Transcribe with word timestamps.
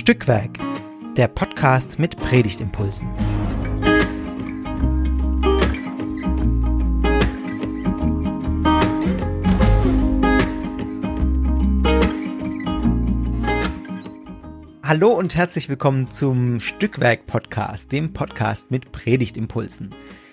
Stückwerk, 0.00 0.58
der 1.18 1.28
Podcast 1.28 1.98
mit 1.98 2.16
Predigtimpulsen. 2.16 3.06
Hallo 14.82 15.10
und 15.10 15.36
herzlich 15.36 15.68
willkommen 15.68 16.10
zum 16.10 16.60
Stückwerk 16.60 17.26
Podcast, 17.26 17.92
dem 17.92 18.14
Podcast 18.14 18.70
mit 18.70 18.92
Predigtimpulsen. 18.92 19.90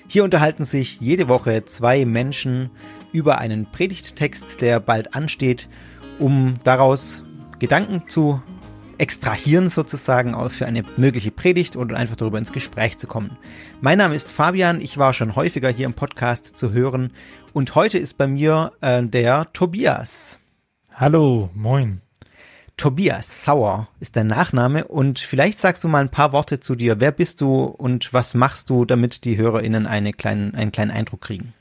Hier 0.07 0.23
unterhalten 0.23 0.63
sich 0.63 1.01
jede 1.01 1.27
Woche 1.27 1.65
zwei 1.65 2.05
Menschen 2.05 2.69
über 3.11 3.39
einen 3.39 3.69
Predigttext, 3.69 4.61
der 4.61 4.79
bald 4.79 5.13
ansteht, 5.13 5.67
um 6.19 6.53
daraus 6.63 7.25
Gedanken 7.59 8.07
zu 8.07 8.41
extrahieren 8.97 9.69
sozusagen 9.69 10.35
für 10.49 10.65
eine 10.65 10.83
mögliche 10.97 11.31
Predigt 11.31 11.75
oder 11.75 11.97
einfach 11.97 12.15
darüber 12.15 12.37
ins 12.37 12.51
Gespräch 12.51 12.97
zu 12.97 13.07
kommen. 13.07 13.37
Mein 13.81 13.97
Name 13.97 14.15
ist 14.15 14.31
Fabian, 14.31 14.81
ich 14.81 14.97
war 14.97 15.13
schon 15.13 15.35
häufiger 15.35 15.69
hier 15.69 15.85
im 15.85 15.93
Podcast 15.93 16.57
zu 16.57 16.71
hören 16.71 17.11
und 17.53 17.75
heute 17.75 17.97
ist 17.97 18.17
bei 18.17 18.27
mir 18.27 18.71
äh, 18.81 19.03
der 19.03 19.51
Tobias. 19.53 20.39
Hallo, 20.93 21.49
moin. 21.53 22.01
Tobias 22.75 23.43
Sauer 23.43 23.87
ist 23.99 24.15
dein 24.15 24.27
Nachname 24.27 24.87
und 24.87 25.17
vielleicht 25.17 25.57
sagst 25.57 25.83
du 25.83 25.87
mal 25.87 26.01
ein 26.01 26.11
paar 26.11 26.31
Worte 26.31 26.59
zu 26.59 26.75
dir. 26.75 26.99
Wer 26.99 27.11
bist 27.11 27.41
du 27.41 27.63
und 27.63 28.13
was 28.13 28.35
machst 28.35 28.69
du, 28.69 28.85
damit 28.85 29.25
die 29.25 29.37
HörerInnen 29.37 29.87
eine 29.87 30.13
kleinen, 30.13 30.53
einen 30.53 30.71
kleinen 30.71 30.91
Eindruck 30.91 31.21
kriegen? 31.21 31.53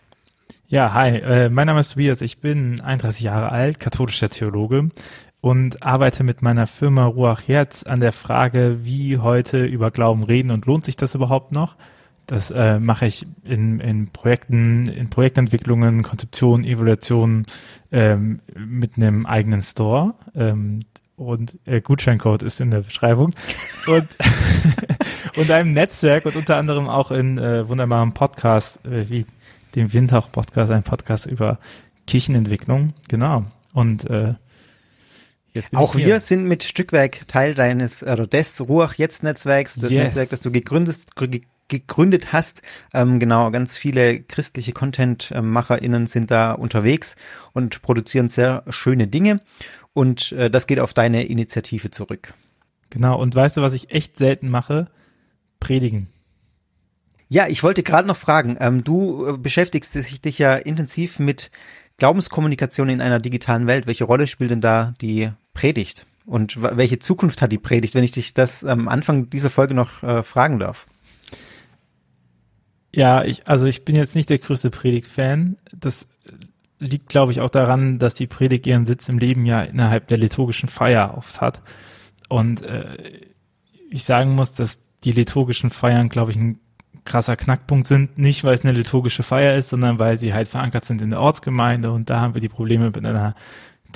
Ja, 0.68 0.92
hi, 0.92 1.16
äh, 1.18 1.48
mein 1.48 1.68
Name 1.68 1.80
ist 1.80 1.92
Tobias, 1.92 2.20
ich 2.20 2.38
bin 2.38 2.80
31 2.80 3.22
Jahre 3.22 3.52
alt, 3.52 3.80
katholischer 3.80 4.28
Theologe 4.28 4.90
und 5.46 5.84
arbeite 5.84 6.24
mit 6.24 6.42
meiner 6.42 6.66
Firma 6.66 7.06
Ruach 7.06 7.46
Herz 7.46 7.84
an 7.84 8.00
der 8.00 8.10
Frage, 8.10 8.80
wie 8.82 9.18
heute 9.18 9.64
über 9.64 9.92
Glauben 9.92 10.24
reden 10.24 10.50
und 10.50 10.66
lohnt 10.66 10.84
sich 10.84 10.96
das 10.96 11.14
überhaupt 11.14 11.52
noch? 11.52 11.76
Das 12.26 12.50
äh, 12.50 12.80
mache 12.80 13.06
ich 13.06 13.28
in, 13.44 13.78
in 13.78 14.08
Projekten, 14.08 14.88
in 14.88 15.08
Projektentwicklungen, 15.08 16.02
Konzeption, 16.02 16.64
Evaluation 16.64 17.46
ähm, 17.92 18.40
mit 18.56 18.96
einem 18.96 19.24
eigenen 19.24 19.62
Store. 19.62 20.14
Ähm, 20.34 20.80
und 21.14 21.56
äh, 21.64 21.80
Gutscheincode 21.80 22.42
ist 22.42 22.60
in 22.60 22.72
der 22.72 22.80
Beschreibung. 22.80 23.32
Und, 23.86 24.08
und 25.36 25.48
einem 25.52 25.72
Netzwerk 25.72 26.26
und 26.26 26.34
unter 26.34 26.56
anderem 26.56 26.88
auch 26.88 27.12
in 27.12 27.38
äh, 27.38 27.68
wunderbaren 27.68 28.14
Podcasts 28.14 28.84
äh, 28.84 29.08
wie 29.08 29.26
dem 29.76 29.92
Windhauch-Podcast, 29.92 30.72
ein 30.72 30.82
Podcast 30.82 31.26
über 31.26 31.60
Kirchenentwicklung. 32.08 32.94
Genau. 33.06 33.44
Und 33.72 34.10
äh, 34.10 34.34
auch 35.74 35.94
wir 35.94 36.20
sind 36.20 36.46
mit 36.46 36.62
Stückwerk 36.62 37.26
Teil 37.28 37.54
deines 37.54 38.02
oder 38.02 38.26
des 38.26 38.60
Ruach 38.60 38.94
Jetzt 38.94 39.22
Netzwerks, 39.22 39.74
das 39.74 39.92
yes. 39.92 40.04
Netzwerk, 40.04 40.30
das 40.30 40.40
du 40.40 40.50
gegründet, 40.50 41.06
gegründet 41.68 42.32
hast. 42.32 42.62
Ähm, 42.94 43.18
genau, 43.18 43.50
ganz 43.50 43.76
viele 43.76 44.20
christliche 44.20 44.72
Content-MacherInnen 44.72 46.06
sind 46.06 46.30
da 46.30 46.52
unterwegs 46.52 47.16
und 47.52 47.82
produzieren 47.82 48.28
sehr 48.28 48.64
schöne 48.68 49.06
Dinge. 49.06 49.40
Und 49.92 50.32
äh, 50.32 50.50
das 50.50 50.66
geht 50.66 50.80
auf 50.80 50.92
deine 50.92 51.24
Initiative 51.26 51.90
zurück. 51.90 52.34
Genau, 52.90 53.20
und 53.20 53.34
weißt 53.34 53.56
du, 53.56 53.62
was 53.62 53.72
ich 53.72 53.90
echt 53.90 54.18
selten 54.18 54.50
mache? 54.50 54.88
Predigen. 55.58 56.08
Ja, 57.28 57.48
ich 57.48 57.62
wollte 57.62 57.82
gerade 57.82 58.06
noch 58.06 58.16
fragen, 58.16 58.56
ähm, 58.60 58.84
du 58.84 59.26
äh, 59.26 59.36
beschäftigst 59.36 59.94
dich 59.94 60.38
ja 60.38 60.54
intensiv 60.54 61.18
mit 61.18 61.50
Glaubenskommunikation 61.98 62.88
in 62.88 63.00
einer 63.00 63.18
digitalen 63.18 63.66
Welt. 63.66 63.86
Welche 63.86 64.04
Rolle 64.04 64.26
spielt 64.28 64.50
denn 64.50 64.60
da 64.60 64.94
die 65.00 65.30
Predigt? 65.56 66.04
Und 66.26 66.60
welche 66.60 66.98
Zukunft 66.98 67.40
hat 67.40 67.50
die 67.50 67.58
Predigt, 67.58 67.94
wenn 67.94 68.04
ich 68.04 68.12
dich 68.12 68.34
das 68.34 68.62
am 68.64 68.88
Anfang 68.88 69.30
dieser 69.30 69.48
Folge 69.48 69.74
noch 69.74 70.02
äh, 70.02 70.22
fragen 70.22 70.58
darf? 70.58 70.86
Ja, 72.92 73.24
ich, 73.24 73.48
also 73.48 73.64
ich 73.64 73.84
bin 73.84 73.96
jetzt 73.96 74.14
nicht 74.14 74.28
der 74.28 74.38
größte 74.38 74.70
Predigt-Fan. 74.70 75.56
Das 75.72 76.08
liegt, 76.78 77.08
glaube 77.08 77.32
ich, 77.32 77.40
auch 77.40 77.48
daran, 77.48 77.98
dass 77.98 78.14
die 78.14 78.26
Predigt 78.26 78.66
ihren 78.66 78.84
Sitz 78.84 79.08
im 79.08 79.18
Leben 79.18 79.46
ja 79.46 79.62
innerhalb 79.62 80.08
der 80.08 80.18
liturgischen 80.18 80.68
Feier 80.68 81.14
oft 81.16 81.40
hat. 81.40 81.62
Und 82.28 82.62
äh, 82.62 83.20
ich 83.90 84.04
sagen 84.04 84.34
muss, 84.34 84.52
dass 84.52 84.82
die 85.04 85.12
liturgischen 85.12 85.70
Feiern, 85.70 86.10
glaube 86.10 86.32
ich, 86.32 86.36
ein 86.36 86.58
krasser 87.04 87.36
Knackpunkt 87.36 87.86
sind. 87.86 88.18
Nicht, 88.18 88.44
weil 88.44 88.54
es 88.54 88.64
eine 88.64 88.76
liturgische 88.76 89.22
Feier 89.22 89.56
ist, 89.56 89.70
sondern 89.70 89.98
weil 89.98 90.18
sie 90.18 90.34
halt 90.34 90.48
verankert 90.48 90.84
sind 90.84 91.00
in 91.00 91.10
der 91.10 91.20
Ortsgemeinde. 91.20 91.92
Und 91.92 92.10
da 92.10 92.20
haben 92.20 92.34
wir 92.34 92.42
die 92.42 92.48
Probleme 92.48 92.86
mit 92.86 93.06
einer 93.06 93.34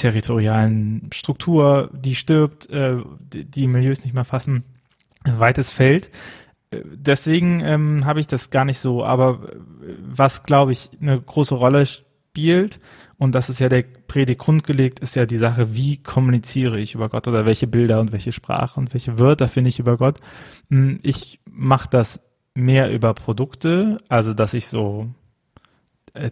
territorialen 0.01 1.11
Struktur, 1.13 1.91
die 1.93 2.15
stirbt, 2.15 2.69
äh, 2.71 2.97
die, 3.33 3.45
die 3.45 3.67
Milieus 3.67 4.05
nicht 4.05 4.15
mehr 4.15 4.25
fassen. 4.25 4.65
Weites 5.25 5.71
Feld. 5.73 6.11
Deswegen 6.73 7.61
ähm, 7.61 8.05
habe 8.07 8.21
ich 8.21 8.27
das 8.27 8.51
gar 8.51 8.65
nicht 8.65 8.79
so. 8.79 9.05
Aber 9.05 9.41
was, 9.99 10.45
glaube 10.45 10.73
ich, 10.73 10.91
eine 11.01 11.21
große 11.21 11.55
Rolle 11.55 11.85
spielt, 11.87 12.81
und 13.19 13.35
das 13.35 13.51
ist 13.51 13.61
ja 13.61 13.69
der 13.69 13.83
Predigt 13.83 14.41
grundgelegt, 14.41 15.01
ist 15.01 15.15
ja 15.15 15.27
die 15.27 15.37
Sache, 15.37 15.75
wie 15.75 15.99
kommuniziere 15.99 16.81
ich 16.81 16.95
über 16.95 17.11
Gott 17.11 17.29
oder 17.29 17.45
welche 17.45 17.67
Bilder 17.67 18.01
und 18.01 18.13
welche 18.13 18.33
Sprache 18.33 18.81
und 18.81 18.95
welche 18.95 19.19
Wörter 19.19 19.49
finde 19.49 19.69
ich 19.69 19.79
über 19.79 19.99
Gott. 19.99 20.21
Hm, 20.71 21.01
ich 21.03 21.41
mache 21.45 21.89
das 21.91 22.21
mehr 22.55 22.91
über 22.91 23.13
Produkte, 23.13 23.99
also 24.09 24.33
dass 24.33 24.55
ich 24.55 24.69
so, 24.69 25.07
äh, 25.07 25.20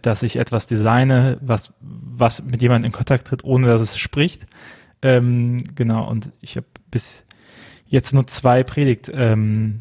dass 0.01 0.23
ich 0.23 0.37
etwas 0.37 0.67
designe, 0.67 1.37
was, 1.41 1.73
was 1.79 2.43
mit 2.43 2.61
jemandem 2.61 2.89
in 2.89 2.95
Kontakt 2.95 3.27
tritt, 3.27 3.43
ohne 3.43 3.67
dass 3.67 3.81
es 3.81 3.97
spricht. 3.97 4.45
Ähm, 5.01 5.63
genau, 5.75 6.07
und 6.09 6.31
ich 6.41 6.57
habe 6.57 6.67
bis 6.91 7.23
jetzt 7.87 8.13
nur 8.13 8.27
zwei 8.27 8.63
Predigt, 8.63 9.09
ähm, 9.13 9.79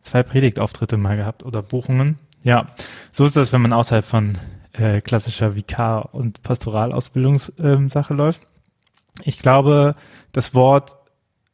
zwei 0.00 0.22
Predigtauftritte 0.22 0.96
mal 0.96 1.16
gehabt 1.16 1.42
oder 1.42 1.62
Buchungen. 1.62 2.18
Ja, 2.42 2.66
so 3.10 3.26
ist 3.26 3.36
das, 3.36 3.52
wenn 3.52 3.62
man 3.62 3.72
außerhalb 3.72 4.04
von 4.04 4.38
äh, 4.72 5.00
klassischer 5.00 5.54
Vikar- 5.54 6.14
und 6.14 6.42
Pastoralausbildungssache 6.42 8.12
ähm, 8.12 8.16
läuft. 8.16 8.42
Ich 9.22 9.38
glaube, 9.38 9.94
das 10.32 10.54
Wort 10.54 10.96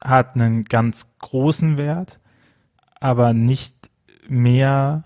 hat 0.00 0.34
einen 0.34 0.62
ganz 0.64 1.08
großen 1.18 1.76
Wert, 1.76 2.18
aber 2.98 3.34
nicht 3.34 3.74
mehr 4.28 5.04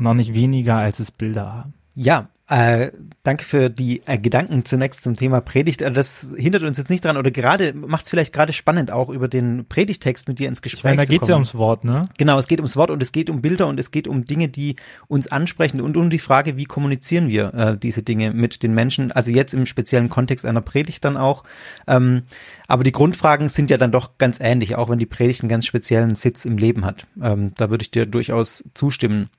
und 0.00 0.06
auch 0.06 0.14
nicht 0.14 0.34
weniger, 0.34 0.76
als 0.76 0.98
es 0.98 1.10
Bilder 1.10 1.52
haben. 1.52 1.74
Ja, 1.94 2.28
äh, 2.50 2.90
danke 3.22 3.44
für 3.44 3.70
die 3.70 4.02
äh, 4.06 4.18
Gedanken 4.18 4.64
zunächst 4.64 5.04
zum 5.04 5.14
Thema 5.14 5.40
Predigt. 5.40 5.82
Äh, 5.82 5.92
das 5.92 6.34
hindert 6.36 6.64
uns 6.64 6.78
jetzt 6.78 6.90
nicht 6.90 7.04
dran 7.04 7.16
oder 7.16 7.30
gerade 7.30 7.72
macht 7.74 8.06
es 8.06 8.10
vielleicht 8.10 8.32
gerade 8.32 8.52
spannend, 8.52 8.90
auch 8.90 9.08
über 9.08 9.28
den 9.28 9.66
Predigtext 9.68 10.26
mit 10.26 10.40
dir 10.40 10.48
ins 10.48 10.60
Gespräch 10.60 10.92
ich 10.92 10.96
meine, 10.96 10.96
da 10.96 11.04
zu 11.04 11.10
kommen. 11.10 11.18
Da 11.18 11.20
geht 11.20 11.22
es 11.22 11.28
ja 11.28 11.34
ums 11.34 11.54
Wort, 11.54 11.84
ne? 11.84 12.08
Genau, 12.18 12.40
es 12.40 12.48
geht 12.48 12.58
ums 12.58 12.74
Wort 12.74 12.90
und 12.90 13.00
es 13.04 13.12
geht 13.12 13.30
um 13.30 13.40
Bilder 13.40 13.68
und 13.68 13.78
es 13.78 13.92
geht 13.92 14.08
um 14.08 14.24
Dinge, 14.24 14.48
die 14.48 14.74
uns 15.06 15.28
ansprechen 15.28 15.80
und 15.80 15.96
um 15.96 16.10
die 16.10 16.18
Frage, 16.18 16.56
wie 16.56 16.64
kommunizieren 16.64 17.28
wir 17.28 17.54
äh, 17.54 17.78
diese 17.78 18.02
Dinge 18.02 18.32
mit 18.32 18.64
den 18.64 18.74
Menschen. 18.74 19.12
Also 19.12 19.30
jetzt 19.30 19.54
im 19.54 19.64
speziellen 19.64 20.08
Kontext 20.08 20.44
einer 20.44 20.60
Predigt 20.60 21.04
dann 21.04 21.16
auch. 21.16 21.44
Ähm, 21.86 22.22
aber 22.66 22.82
die 22.82 22.92
Grundfragen 22.92 23.46
sind 23.46 23.70
ja 23.70 23.78
dann 23.78 23.92
doch 23.92 24.18
ganz 24.18 24.40
ähnlich, 24.40 24.74
auch 24.74 24.88
wenn 24.88 24.98
die 24.98 25.06
Predigt 25.06 25.42
einen 25.42 25.50
ganz 25.50 25.66
speziellen 25.66 26.16
Sitz 26.16 26.46
im 26.46 26.58
Leben 26.58 26.84
hat. 26.84 27.06
Ähm, 27.22 27.52
da 27.56 27.70
würde 27.70 27.82
ich 27.82 27.92
dir 27.92 28.06
durchaus 28.06 28.64
zustimmen. 28.74 29.30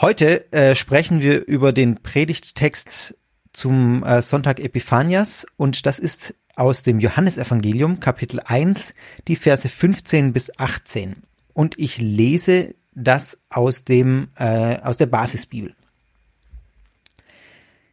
Heute 0.00 0.52
äh, 0.52 0.76
sprechen 0.76 1.22
wir 1.22 1.44
über 1.48 1.72
den 1.72 1.96
Predigttext 2.00 3.16
zum 3.52 4.04
äh, 4.04 4.22
Sonntag 4.22 4.60
Epiphanias 4.60 5.44
und 5.56 5.86
das 5.86 5.98
ist 5.98 6.36
aus 6.54 6.84
dem 6.84 7.00
Johannesevangelium 7.00 7.98
Kapitel 7.98 8.38
1, 8.44 8.94
die 9.26 9.34
Verse 9.34 9.68
15 9.68 10.32
bis 10.32 10.56
18. 10.56 11.24
Und 11.52 11.76
ich 11.80 11.98
lese 11.98 12.76
das 12.94 13.38
aus 13.50 13.84
dem 13.84 14.28
äh, 14.36 14.78
aus 14.82 14.98
der 14.98 15.06
Basisbibel. 15.06 15.74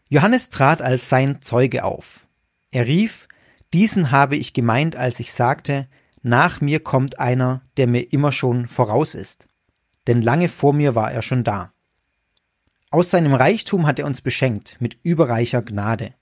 Johannes 0.08 0.51
trat 0.51 0.84
als 0.84 1.10
sein 1.10 1.42
Zeuge 1.42 1.84
auf. 1.84 2.28
Er 2.69 2.86
rief: 2.86 3.28
Diesen 3.74 4.12
habe 4.12 4.36
ich 4.36 4.54
gemeint, 4.54 4.96
als 4.96 5.19
ich 5.19 5.34
sagte: 5.34 5.88
Nach 6.22 6.62
mir 6.62 6.81
kommt 6.81 7.18
einer, 7.18 7.63
der 7.78 7.88
mir 7.88 8.13
immer 8.13 8.31
schon 8.31 8.68
voraus 8.68 9.16
ist. 9.16 9.48
Denn 10.06 10.22
lange 10.22 10.50
vor 10.50 10.72
mir 10.72 10.94
war 10.94 11.12
er 11.12 11.24
schon 11.24 11.44
da. 11.44 11.72
Aus 12.96 13.12
seinem 13.12 13.34
Reichtum 13.34 13.88
hat 13.88 14.00
er 14.00 14.06
uns 14.06 14.22
beschenkt 14.22 14.78
mit 14.80 14.98
überreicher 15.04 15.62
Gnade. 15.62 16.14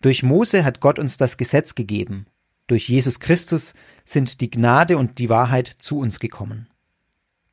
Durch 0.00 0.22
Mose 0.22 0.64
hat 0.64 0.80
Gott 0.80 0.98
uns 0.98 1.18
das 1.18 1.36
Gesetz 1.36 1.74
gegeben. 1.74 2.24
Durch 2.66 2.88
Jesus 2.88 3.20
Christus 3.20 3.74
sind 4.06 4.40
die 4.40 4.48
Gnade 4.48 4.96
und 4.96 5.18
die 5.18 5.28
Wahrheit 5.28 5.66
zu 5.66 5.98
uns 5.98 6.18
gekommen. 6.18 6.70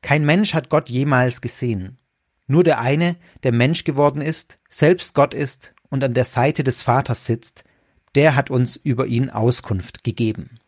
Kein 0.00 0.24
Mensch 0.24 0.54
hat 0.54 0.70
Gott 0.70 0.88
jemals 0.88 1.42
gesehen. 1.42 1.98
Nur 2.46 2.64
der 2.64 2.80
eine, 2.80 3.16
der 3.42 3.52
Mensch 3.52 3.84
geworden 3.84 4.22
ist, 4.22 4.58
selbst 4.70 5.14
Gott 5.14 5.34
ist 5.34 5.74
und 5.90 6.02
an 6.02 6.14
der 6.14 6.24
Seite 6.24 6.64
des 6.64 6.80
Vaters 6.80 7.26
sitzt, 7.26 7.62
der 8.14 8.36
hat 8.36 8.48
uns 8.48 8.76
über 8.76 9.06
ihn 9.06 9.28
Auskunft 9.28 10.02
gegeben. 10.02 10.60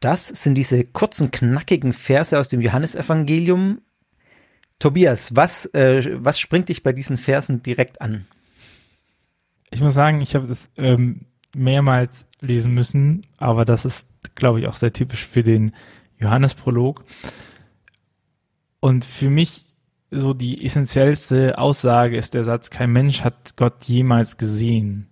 Das 0.00 0.28
sind 0.28 0.54
diese 0.54 0.82
kurzen, 0.84 1.30
knackigen 1.30 1.92
Verse 1.92 2.38
aus 2.40 2.48
dem 2.48 2.62
Johannesevangelium, 2.62 3.82
Tobias, 4.80 5.36
was, 5.36 5.66
äh, 5.66 6.18
was 6.18 6.40
springt 6.40 6.68
dich 6.68 6.82
bei 6.82 6.92
diesen 6.92 7.16
Versen 7.16 7.62
direkt 7.62 8.00
an? 8.00 8.26
Ich 9.70 9.80
muss 9.80 9.94
sagen, 9.94 10.20
ich 10.20 10.34
habe 10.34 10.48
das 10.48 10.68
ähm, 10.76 11.26
mehrmals 11.54 12.26
lesen 12.40 12.74
müssen, 12.74 13.22
aber 13.38 13.64
das 13.64 13.84
ist 13.84 14.08
glaube 14.34 14.60
ich, 14.60 14.66
auch 14.66 14.74
sehr 14.74 14.92
typisch 14.92 15.26
für 15.26 15.42
den 15.42 15.74
Johannesprolog. 16.18 17.04
Und 18.80 19.04
für 19.04 19.30
mich 19.30 19.66
so 20.10 20.34
die 20.34 20.64
essentiellste 20.64 21.58
Aussage 21.58 22.16
ist 22.16 22.34
der 22.34 22.44
Satz, 22.44 22.70
kein 22.70 22.90
Mensch 22.90 23.22
hat 23.22 23.56
Gott 23.56 23.84
jemals 23.84 24.36
gesehen. 24.38 25.09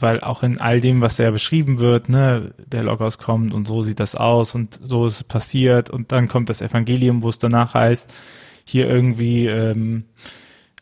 Weil 0.00 0.20
auch 0.20 0.42
in 0.42 0.60
all 0.60 0.80
dem, 0.80 1.00
was 1.00 1.16
da 1.16 1.30
beschrieben 1.30 1.78
wird, 1.78 2.08
ne, 2.08 2.52
der 2.66 2.82
Logos 2.82 3.18
kommt 3.18 3.52
und 3.52 3.66
so 3.66 3.82
sieht 3.82 4.00
das 4.00 4.14
aus 4.14 4.54
und 4.54 4.78
so 4.82 5.06
ist 5.06 5.16
es 5.16 5.24
passiert 5.24 5.90
und 5.90 6.12
dann 6.12 6.28
kommt 6.28 6.50
das 6.50 6.62
Evangelium, 6.62 7.22
wo 7.22 7.28
es 7.28 7.38
danach 7.38 7.74
heißt, 7.74 8.12
hier 8.64 8.88
irgendwie, 8.88 9.46
ähm, 9.46 10.04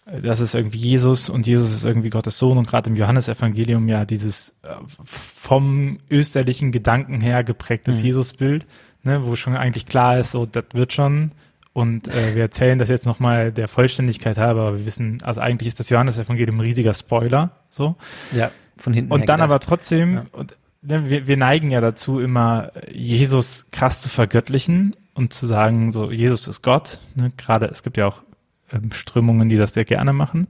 das 0.04 0.40
ist 0.40 0.54
irgendwie 0.54 0.78
Jesus 0.78 1.28
und 1.30 1.46
Jesus 1.46 1.74
ist 1.74 1.84
irgendwie 1.84 2.10
Gottes 2.10 2.38
Sohn 2.38 2.58
und 2.58 2.68
gerade 2.68 2.90
im 2.90 2.96
Johannesevangelium 2.96 3.88
ja 3.88 4.04
dieses 4.04 4.56
äh, 4.62 4.74
vom 5.04 5.98
österlichen 6.10 6.72
Gedanken 6.72 7.20
her 7.20 7.42
geprägtes 7.44 8.00
mhm. 8.00 8.06
Jesusbild, 8.06 8.66
ne, 9.02 9.24
wo 9.24 9.36
schon 9.36 9.56
eigentlich 9.56 9.86
klar 9.86 10.19
ist, 10.19 10.32
so 10.32 10.46
das 10.46 10.64
wird 10.72 10.92
schon, 10.92 11.32
und 11.76 12.08
äh, 12.08 12.34
wir 12.34 12.40
erzählen 12.40 12.78
das 12.78 12.88
jetzt 12.88 13.04
nochmal 13.04 13.52
der 13.52 13.69
Vollständigkeit 13.69 14.38
halber, 14.38 14.62
aber 14.62 14.78
wir 14.78 14.86
wissen, 14.86 15.19
also 15.22 15.42
eigentlich 15.42 15.69
ist 15.69 15.78
das 15.78 15.90
Johannes-Evangelium 15.90 16.56
ein 16.56 16.62
riesiger 16.62 16.94
Spoiler. 16.94 17.50
So. 17.69 17.96
Ja, 18.32 18.50
von 18.76 18.93
hinten. 18.93 19.12
Und 19.12 19.28
dann 19.28 19.38
gedacht. 19.38 19.50
aber 19.50 19.61
trotzdem, 19.61 20.14
ja. 20.14 20.25
und, 20.32 20.56
ne, 20.82 21.08
wir, 21.08 21.26
wir 21.26 21.37
neigen 21.37 21.70
ja 21.70 21.81
dazu, 21.81 22.20
immer 22.20 22.73
Jesus 22.90 23.67
krass 23.70 24.00
zu 24.00 24.08
vergöttlichen 24.08 24.94
und 25.14 25.32
zu 25.32 25.46
sagen, 25.46 25.93
so 25.93 26.11
Jesus 26.11 26.49
ist 26.49 26.62
Gott. 26.62 27.00
Ne? 27.14 27.32
Gerade 27.37 27.67
es 27.67 27.82
gibt 27.82 27.96
ja 27.96 28.06
auch 28.06 28.23
ähm, 28.70 28.93
Strömungen, 28.93 29.49
die 29.49 29.56
das 29.56 29.75
sehr 29.75 29.84
gerne 29.84 30.12
machen. 30.12 30.49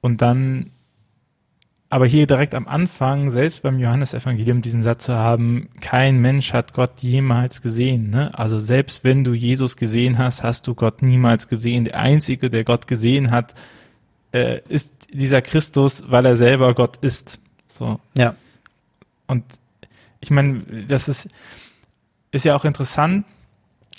Und 0.00 0.22
dann 0.22 0.70
aber 1.94 2.06
hier 2.06 2.26
direkt 2.26 2.56
am 2.56 2.66
Anfang, 2.66 3.30
selbst 3.30 3.62
beim 3.62 3.78
Johannesevangelium, 3.78 4.62
diesen 4.62 4.82
Satz 4.82 5.04
zu 5.04 5.14
haben, 5.14 5.68
kein 5.80 6.20
Mensch 6.20 6.52
hat 6.52 6.72
Gott 6.72 6.90
jemals 7.02 7.62
gesehen. 7.62 8.10
Ne? 8.10 8.36
Also 8.36 8.58
selbst 8.58 9.04
wenn 9.04 9.22
du 9.22 9.32
Jesus 9.32 9.76
gesehen 9.76 10.18
hast, 10.18 10.42
hast 10.42 10.66
du 10.66 10.74
Gott 10.74 11.02
niemals 11.02 11.46
gesehen. 11.46 11.84
Der 11.84 12.00
Einzige, 12.00 12.50
der 12.50 12.64
Gott 12.64 12.88
gesehen 12.88 13.30
hat, 13.30 13.54
äh, 14.34 14.60
ist 14.68 14.92
dieser 15.12 15.40
Christus, 15.40 16.04
weil 16.08 16.26
er 16.26 16.36
selber 16.36 16.74
Gott 16.74 16.98
ist. 16.98 17.38
So. 17.66 18.00
Ja. 18.18 18.34
Und 19.26 19.44
ich 20.20 20.30
meine, 20.30 20.62
das 20.88 21.08
ist, 21.08 21.28
ist 22.32 22.44
ja 22.44 22.56
auch 22.56 22.64
interessant 22.64 23.24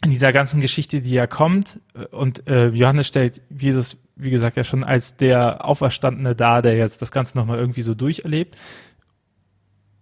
in 0.03 0.11
dieser 0.11 0.33
ganzen 0.33 0.61
Geschichte, 0.61 1.01
die 1.01 1.11
ja 1.11 1.25
kommt. 1.25 1.79
Und 2.11 2.47
äh, 2.47 2.67
Johannes 2.67 3.07
stellt 3.07 3.41
Jesus 3.49 3.97
wie 4.15 4.29
gesagt, 4.29 4.57
ja 4.57 4.63
schon 4.63 4.83
als 4.83 5.17
der 5.17 5.65
Auferstandene 5.65 6.35
da, 6.35 6.61
der 6.61 6.75
jetzt 6.75 7.01
das 7.01 7.11
Ganze 7.11 7.37
nochmal 7.37 7.59
irgendwie 7.59 7.81
so 7.81 7.93
durcherlebt. 7.93 8.57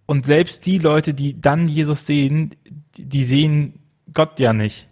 Und 0.06 0.26
selbst 0.26 0.66
die 0.66 0.78
Leute, 0.78 1.14
die 1.14 1.40
dann 1.40 1.66
Jesus 1.66 2.06
sehen, 2.06 2.54
die 2.96 3.24
sehen 3.24 3.80
Gott 4.12 4.38
ja 4.38 4.52
nicht. 4.52 4.86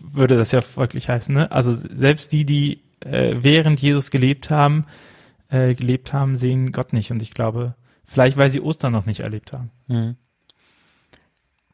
Würde 0.00 0.36
das 0.36 0.52
ja 0.52 0.60
folglich 0.60 1.08
heißen, 1.08 1.34
ne? 1.34 1.50
Also 1.50 1.72
selbst 1.74 2.32
die, 2.32 2.44
die 2.44 2.82
äh, 3.04 3.36
während 3.40 3.80
Jesus 3.80 4.10
gelebt 4.10 4.50
haben, 4.50 4.86
äh, 5.48 5.74
gelebt 5.74 6.12
haben, 6.12 6.36
sehen 6.36 6.72
Gott 6.72 6.92
nicht. 6.92 7.10
Und 7.10 7.22
ich 7.22 7.32
glaube, 7.32 7.74
vielleicht 8.04 8.36
weil 8.36 8.50
sie 8.50 8.60
Ostern 8.60 8.92
noch 8.92 9.06
nicht 9.06 9.20
erlebt 9.20 9.52
haben. 9.52 9.70
Mhm. 9.86 10.16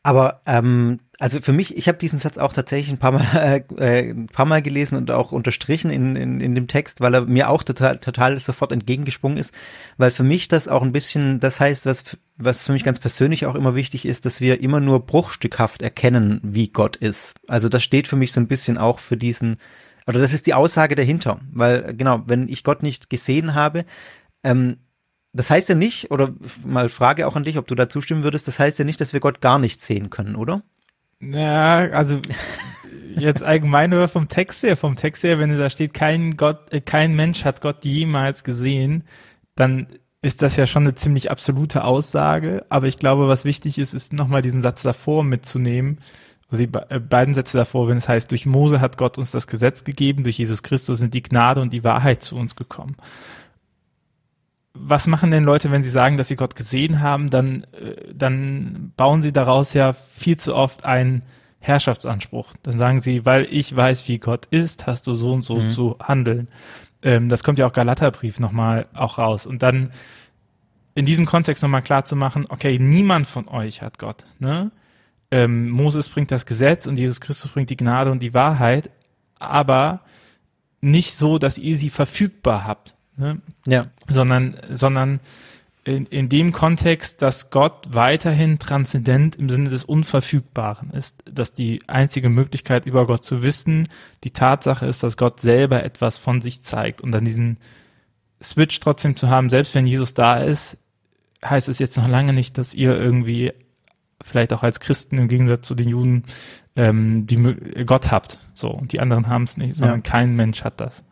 Aber 0.05 0.43
ähm, 0.44 1.00
also 1.19 1.41
für 1.41 1.55
mich, 1.55 1.76
ich 1.79 1.88
habe 1.88 1.97
diesen 1.97 2.19
Satz 2.19 2.37
auch 2.37 2.53
tatsächlich 2.53 2.91
ein 2.91 2.99
paar 2.99 3.12
Mal, 3.12 3.65
äh, 3.79 4.11
ein 4.11 4.26
paar 4.26 4.44
Mal 4.44 4.61
gelesen 4.61 4.97
und 4.97 5.11
auch 5.11 5.32
unterstrichen 5.32 5.91
in, 5.91 6.15
in, 6.15 6.41
in 6.41 6.55
dem 6.55 6.69
Text, 6.69 7.00
weil 7.00 7.15
er 7.15 7.23
mir 7.23 7.49
auch 7.49 7.62
total, 7.62 7.99
total 7.99 8.38
sofort 8.38 8.71
entgegengesprungen 8.71 9.38
ist, 9.38 9.55
weil 9.97 10.11
für 10.11 10.23
mich 10.23 10.49
das 10.49 10.69
auch 10.69 10.82
ein 10.82 10.93
bisschen, 10.93 11.41
das 11.41 11.59
heißt, 11.59 11.87
was, 11.87 12.19
was 12.37 12.67
für 12.67 12.73
mich 12.73 12.85
ganz 12.85 12.99
persönlich 12.99 13.47
auch 13.47 13.55
immer 13.55 13.75
wichtig 13.75 14.05
ist, 14.05 14.26
dass 14.26 14.43
wir 14.43 14.61
immer 14.61 14.81
nur 14.81 15.06
bruchstückhaft 15.06 15.81
erkennen, 15.81 16.38
wie 16.43 16.69
Gott 16.69 16.97
ist. 16.97 17.32
Also 17.49 17.71
das 17.71 17.82
steht 17.82 18.06
für 18.06 18.17
mich 18.17 18.32
so 18.32 18.41
ein 18.41 18.49
bisschen 18.49 18.76
auch 18.76 18.99
für 18.99 19.17
diesen, 19.17 19.56
oder 20.06 20.21
das 20.21 20.33
ist 20.33 20.47
die 20.47 20.55
Aussage 20.55 20.95
dahinter, 20.95 21.41
weil 21.53 21.95
genau, 21.95 22.23
wenn 22.27 22.49
ich 22.49 22.65
Gott 22.65 22.83
nicht 22.83 23.11
gesehen 23.11 23.55
habe, 23.55 23.85
ähm, 24.43 24.79
das 25.33 25.51
heißt 25.51 25.69
ja 25.69 25.75
nicht, 25.75 26.11
oder 26.11 26.31
mal 26.65 26.89
Frage 26.89 27.27
auch 27.27 27.37
an 27.37 27.43
dich, 27.43 27.59
ob 27.59 27.67
du 27.67 27.75
da 27.75 27.89
zustimmen 27.89 28.23
würdest, 28.23 28.47
das 28.47 28.59
heißt 28.59 28.79
ja 28.79 28.85
nicht, 28.85 29.01
dass 29.01 29.12
wir 29.12 29.21
Gott 29.21 29.41
gar 29.41 29.59
nicht 29.59 29.81
sehen 29.81 30.11
können, 30.11 30.37
oder? 30.37 30.62
Ja, 31.21 31.89
also 31.91 32.21
jetzt 33.17 33.43
allgemein 33.43 33.93
oder 33.93 34.09
vom 34.09 34.29
Text 34.29 34.62
her, 34.62 34.77
vom 34.77 34.97
Text 34.97 35.25
her, 35.25 35.39
wenn 35.39 35.56
da 35.56 35.71
steht, 35.71 35.95
kein 35.95 36.37
Gott, 36.37 36.73
äh, 36.73 36.81
kein 36.81 37.17
Mensch 37.17 37.45
hat 37.45 37.61
Gott 37.61 37.85
jemals 37.85 38.45
gesehen, 38.45 39.05
dann 39.55 39.87
ist 40.23 40.43
das 40.43 40.57
ja 40.57 40.67
schon 40.67 40.85
eine 40.85 40.95
ziemlich 40.95 41.31
absolute 41.31 41.85
Aussage. 41.85 42.65
Aber 42.71 42.87
ich 42.87 42.99
glaube, 42.99 43.29
was 43.29 43.45
wichtig 43.45 43.79
ist, 43.79 43.93
ist 43.93 44.12
nochmal 44.12 44.43
diesen 44.43 44.62
Satz 44.62 44.83
davor 44.83 45.23
mitzunehmen, 45.23 45.99
die 46.56 46.71
äh, 46.89 46.99
beiden 46.99 47.35
Sätze 47.35 47.56
davor, 47.56 47.89
wenn 47.89 47.97
es 47.97 48.09
heißt, 48.09 48.31
durch 48.31 48.47
Mose 48.47 48.81
hat 48.81 48.99
Gott 48.99 49.19
uns 49.19 49.31
das 49.31 49.47
Gesetz 49.47 49.85
gegeben, 49.85 50.25
durch 50.25 50.39
Jesus 50.39 50.62
Christus 50.62 50.99
sind 50.99 51.15
die 51.15 51.23
Gnade 51.23 51.61
und 51.61 51.73
die 51.73 51.85
Wahrheit 51.85 52.23
zu 52.23 52.37
uns 52.37 52.56
gekommen 52.56 52.97
was 54.75 55.06
machen 55.06 55.31
denn 55.31 55.45
Leute, 55.45 55.71
wenn 55.71 55.83
sie 55.83 55.91
sagen, 55.91 56.17
dass 56.17 56.29
sie 56.29 56.37
Gott 56.37 56.56
gesehen 56.56 57.01
haben? 57.01 57.31
Dann, 57.31 57.65
äh, 57.73 58.12
dann 58.12 58.93
bauen 58.97 59.23
sie 59.23 59.33
daraus 59.33 59.73
ja 59.73 59.93
viel 59.93 60.37
zu 60.37 60.55
oft 60.55 60.85
einen 60.85 61.23
Herrschaftsanspruch. 61.61 62.53
Dann 62.62 62.77
sagen 62.77 63.00
sie, 63.00 63.25
weil 63.25 63.47
ich 63.50 63.75
weiß, 63.75 64.09
wie 64.09 64.19
Gott 64.19 64.47
ist, 64.47 64.87
hast 64.87 65.07
du 65.07 65.15
so 65.15 65.33
und 65.33 65.43
so 65.43 65.57
mhm. 65.57 65.71
zu 65.71 65.97
handeln. 66.03 66.49
Ähm, 67.03 67.29
das 67.29 67.45
kommt 67.45 67.59
ja 67.59 67.67
auch 67.67 67.73
Galaterbrief 67.73 68.41
nochmal 68.41 68.87
auch 68.95 69.19
raus. 69.19 69.47
Und 69.47 69.62
dann 69.62 69.91
in 70.97 71.07
diesem 71.07 71.25
Kontext 71.25 71.62
nochmal 71.62 71.83
klar 71.83 72.05
zu 72.05 72.17
machen, 72.17 72.47
okay, 72.49 72.79
niemand 72.79 73.27
von 73.27 73.49
euch 73.49 73.81
hat 73.81 73.99
Gott. 73.99 74.27
Ne? 74.41 74.73
Ähm, 75.35 75.69
Moses 75.69 76.09
bringt 76.09 76.31
das 76.31 76.47
Gesetz 76.47 76.87
und 76.87 76.97
Jesus 76.97 77.21
Christus 77.21 77.51
bringt 77.51 77.69
die 77.69 77.77
Gnade 77.77 78.13
und 78.13 78.23
die 78.23 78.35
Wahrheit, 78.35 78.89
aber 79.41 80.03
nicht 80.81 81.17
so, 81.17 81.39
dass 81.41 81.59
ihr 81.59 81.77
sie 81.77 81.91
verfügbar 81.91 82.65
habt 82.65 82.95
ne? 83.17 83.41
ja. 83.67 83.81
sondern, 84.07 84.57
sondern 84.71 85.19
in, 85.83 86.07
in 86.07 86.29
dem 86.29 86.53
Kontext, 86.53 87.21
dass 87.21 87.51
Gott 87.51 87.89
weiterhin 87.91 88.61
transzendent 88.61 89.35
im 89.35 89.49
Sinne 89.49 89.71
des 89.71 89.85
Unverfügbaren 89.85 90.91
ist, 90.91 91.17
dass 91.25 91.53
die 91.53 91.83
einzige 91.89 92.29
Möglichkeit 92.29 92.87
über 92.87 93.05
Gott 93.05 93.25
zu 93.25 93.43
wissen, 93.43 93.89
die 94.23 94.31
Tatsache 94.31 94.87
ist, 94.87 95.03
dass 95.03 95.17
Gott 95.17 95.41
selber 95.41 95.83
etwas 95.83 96.17
von 96.17 96.43
sich 96.43 96.62
zeigt 96.62 97.00
und 97.00 97.11
dann 97.11 97.25
diesen 97.25 97.57
Switch 98.41 98.79
trotzdem 98.79 99.17
zu 99.17 99.31
haben, 99.31 99.50
selbst 99.50 99.75
wenn 99.75 99.88
Jesus 99.88 100.14
da 100.14 100.37
ist, 100.37 100.79
heißt 101.45 101.69
es 101.69 101.81
jetzt 101.81 101.97
noch 101.97 102.07
lange 102.07 102.33
nicht, 102.33 102.57
dass 102.57 102.73
ihr 102.73 102.97
irgendwie 102.97 103.53
vielleicht 104.25 104.52
auch 104.52 104.62
als 104.62 104.81
Christen 104.81 105.19
im 105.19 105.28
Gegensatz 105.28 105.66
zu 105.66 105.75
den 105.75 105.88
Juden 105.88 106.25
ähm, 106.76 107.26
die 107.26 107.37
Gott 107.85 108.11
habt, 108.11 108.38
so 108.54 108.71
und 108.71 108.93
die 108.93 109.00
anderen 109.00 109.28
haben 109.28 109.45
es 109.45 109.57
nicht, 109.57 109.76
sondern 109.76 109.99
ja. 109.99 110.11
kein 110.11 110.35
Mensch 110.35 110.64
hat 110.64 110.81
das. 110.81 111.04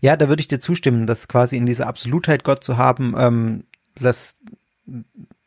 Ja, 0.00 0.16
da 0.16 0.28
würde 0.28 0.40
ich 0.40 0.48
dir 0.48 0.58
zustimmen, 0.58 1.06
dass 1.06 1.28
quasi 1.28 1.56
in 1.56 1.66
dieser 1.66 1.86
Absolutheit 1.86 2.42
Gott 2.42 2.64
zu 2.64 2.76
haben, 2.76 3.14
ähm, 3.16 3.64
dass, 3.94 4.36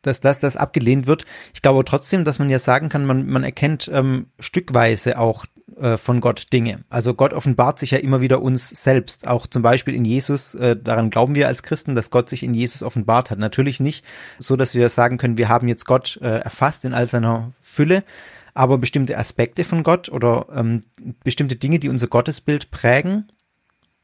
dass 0.02 0.22
das, 0.22 0.40
das 0.40 0.56
abgelehnt 0.56 1.08
wird. 1.08 1.26
Ich 1.54 1.62
glaube 1.62 1.84
trotzdem, 1.84 2.24
dass 2.24 2.40
man 2.40 2.50
ja 2.50 2.60
sagen 2.60 2.88
kann, 2.88 3.06
man, 3.06 3.28
man 3.28 3.44
erkennt 3.44 3.90
ähm, 3.92 4.28
stückweise 4.40 5.20
auch 5.20 5.46
äh, 5.80 5.98
von 5.98 6.22
Gott 6.22 6.52
Dinge. 6.54 6.84
Also 6.90 7.14
Gott 7.14 7.34
offenbart 7.34 7.80
sich 7.80 7.92
ja 7.92 7.98
immer 7.98 8.22
wieder 8.22 8.42
uns 8.42 8.70
selbst, 8.70 9.28
auch 9.28 9.48
zum 9.48 9.62
Beispiel 9.62 9.94
in 9.94 10.06
Jesus. 10.06 10.56
Äh, 10.56 10.76
daran 10.76 11.10
glauben 11.10 11.36
wir 11.36 11.48
als 11.48 11.64
Christen, 11.64 11.96
dass 11.96 12.10
Gott 12.10 12.30
sich 12.30 12.44
in 12.44 12.54
Jesus 12.54 12.84
offenbart 12.84 13.32
hat. 13.32 13.40
Natürlich 13.40 13.80
nicht 13.80 14.06
so, 14.40 14.56
dass 14.56 14.76
wir 14.76 14.90
sagen 14.90 15.18
können, 15.18 15.38
wir 15.38 15.50
haben 15.50 15.68
jetzt 15.68 15.86
Gott 15.86 16.20
äh, 16.22 16.40
erfasst 16.40 16.86
in 16.86 16.94
all 16.94 17.08
seiner 17.08 17.52
Fülle, 17.62 18.04
aber 18.54 18.78
bestimmte 18.78 19.18
Aspekte 19.18 19.66
von 19.66 19.84
Gott 19.84 20.10
oder 20.10 20.48
ähm, 20.56 20.82
bestimmte 21.24 21.56
Dinge, 21.56 21.80
die 21.80 21.90
unser 21.90 22.08
Gottesbild 22.08 22.72
prägen, 22.72 23.32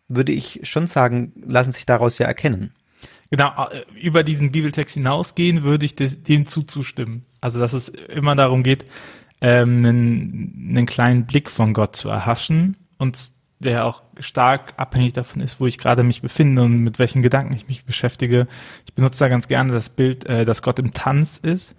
würde 0.07 0.31
ich 0.31 0.61
schon 0.63 0.87
sagen, 0.87 1.33
lassen 1.45 1.71
sich 1.71 1.85
daraus 1.85 2.17
ja 2.17 2.25
erkennen. 2.25 2.73
Genau, 3.31 3.69
über 4.01 4.23
diesen 4.23 4.51
Bibeltext 4.51 4.95
hinausgehen, 4.95 5.63
würde 5.63 5.85
ich 5.85 5.95
dem 5.95 6.47
zuzustimmen. 6.47 7.25
Also, 7.41 7.59
dass 7.59 7.73
es 7.73 7.89
immer 7.89 8.35
darum 8.35 8.63
geht, 8.63 8.85
ähm, 9.41 9.85
einen, 9.85 10.67
einen 10.69 10.85
kleinen 10.85 11.25
Blick 11.25 11.49
von 11.49 11.73
Gott 11.73 11.95
zu 11.95 12.09
erhaschen 12.09 12.77
und 12.97 13.17
der 13.59 13.85
auch 13.85 14.03
stark 14.19 14.73
abhängig 14.77 15.13
davon 15.13 15.41
ist, 15.41 15.59
wo 15.59 15.67
ich 15.67 15.77
gerade 15.77 16.03
mich 16.03 16.21
befinde 16.21 16.61
und 16.63 16.79
mit 16.79 16.97
welchen 16.97 17.21
Gedanken 17.21 17.53
ich 17.53 17.67
mich 17.67 17.83
beschäftige. 17.83 18.47
Ich 18.85 18.93
benutze 18.93 19.19
da 19.19 19.27
ganz 19.27 19.47
gerne 19.47 19.73
das 19.73 19.89
Bild, 19.89 20.25
äh, 20.25 20.45
dass 20.45 20.61
Gott 20.61 20.79
im 20.79 20.93
Tanz 20.93 21.37
ist. 21.37 21.75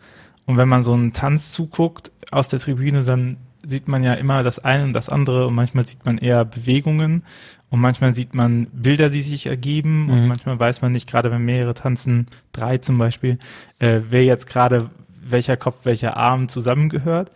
Und 0.46 0.56
wenn 0.56 0.68
man 0.68 0.82
so 0.82 0.92
einen 0.92 1.12
Tanz 1.12 1.52
zuguckt 1.52 2.12
aus 2.30 2.48
der 2.48 2.60
Tribüne, 2.60 3.04
dann 3.04 3.38
sieht 3.62 3.88
man 3.88 4.02
ja 4.02 4.14
immer 4.14 4.42
das 4.42 4.58
eine 4.58 4.84
und 4.84 4.92
das 4.92 5.08
andere 5.08 5.46
und 5.46 5.54
manchmal 5.54 5.86
sieht 5.86 6.04
man 6.04 6.18
eher 6.18 6.44
Bewegungen 6.44 7.24
und 7.68 7.80
manchmal 7.80 8.14
sieht 8.14 8.34
man 8.34 8.66
Bilder, 8.72 9.10
die 9.10 9.22
sich 9.22 9.46
ergeben 9.46 10.04
mhm. 10.04 10.10
und 10.10 10.28
manchmal 10.28 10.58
weiß 10.58 10.82
man 10.82 10.92
nicht, 10.92 11.08
gerade 11.08 11.30
wenn 11.30 11.44
mehrere 11.44 11.74
tanzen, 11.74 12.26
drei 12.52 12.78
zum 12.78 12.98
Beispiel, 12.98 13.38
äh, 13.78 14.00
wer 14.08 14.24
jetzt 14.24 14.46
gerade 14.46 14.90
welcher 15.22 15.56
Kopf, 15.56 15.80
welcher 15.84 16.16
Arm 16.16 16.48
zusammengehört. 16.48 17.30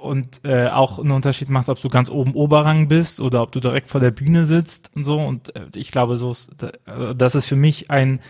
Und 0.00 0.40
äh, 0.44 0.68
auch 0.68 0.98
einen 0.98 1.10
Unterschied 1.10 1.50
macht, 1.50 1.68
ob 1.68 1.80
du 1.80 1.88
ganz 1.88 2.08
oben 2.10 2.32
Oberrang 2.32 2.88
bist 2.88 3.20
oder 3.20 3.42
ob 3.42 3.52
du 3.52 3.60
direkt 3.60 3.90
vor 3.90 4.00
der 4.00 4.10
Bühne 4.10 4.46
sitzt 4.46 4.90
und 4.96 5.04
so. 5.04 5.20
Und 5.20 5.54
äh, 5.54 5.66
ich 5.74 5.92
glaube, 5.92 6.16
so 6.16 6.32
ist, 6.32 6.50
das 7.16 7.34
ist 7.34 7.46
für 7.46 7.56
mich 7.56 7.90
ein 7.90 8.20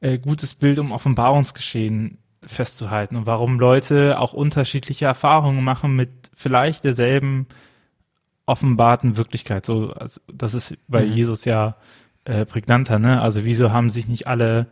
äh, 0.00 0.18
gutes 0.18 0.54
Bild, 0.54 0.78
um 0.78 0.92
Offenbarungsgeschehen 0.92 2.18
festzuhalten 2.44 3.16
und 3.16 3.26
warum 3.26 3.58
Leute 3.58 4.20
auch 4.20 4.32
unterschiedliche 4.32 5.06
Erfahrungen 5.06 5.64
machen 5.64 5.96
mit 5.96 6.10
vielleicht 6.34 6.84
derselben 6.84 7.46
offenbarten 8.46 9.16
Wirklichkeit. 9.16 9.66
So, 9.66 9.92
also 9.92 10.20
das 10.32 10.54
ist 10.54 10.76
bei 10.86 11.04
mhm. 11.04 11.12
Jesus 11.12 11.44
ja 11.44 11.76
äh, 12.24 12.46
prägnanter, 12.46 12.98
ne? 12.98 13.20
Also 13.20 13.44
wieso 13.44 13.72
haben 13.72 13.90
sich 13.90 14.06
nicht 14.06 14.28
alle 14.28 14.68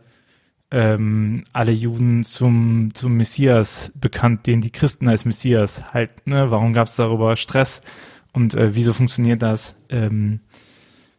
ähm, 0.71 1.43
alle 1.53 1.71
Juden 1.71 2.23
zum 2.23 2.91
zum 2.93 3.15
Messias 3.17 3.91
bekannt, 3.95 4.47
den 4.47 4.61
die 4.61 4.71
Christen 4.71 5.07
als 5.07 5.25
Messias 5.25 5.93
halt, 5.93 6.25
ne? 6.27 6.51
Warum 6.51 6.73
gab 6.73 6.87
es 6.87 6.95
darüber 6.95 7.35
Stress 7.35 7.81
und 8.33 8.55
äh, 8.55 8.75
wieso 8.75 8.93
funktioniert 8.93 9.41
das? 9.41 9.77
Ähm, 9.89 10.39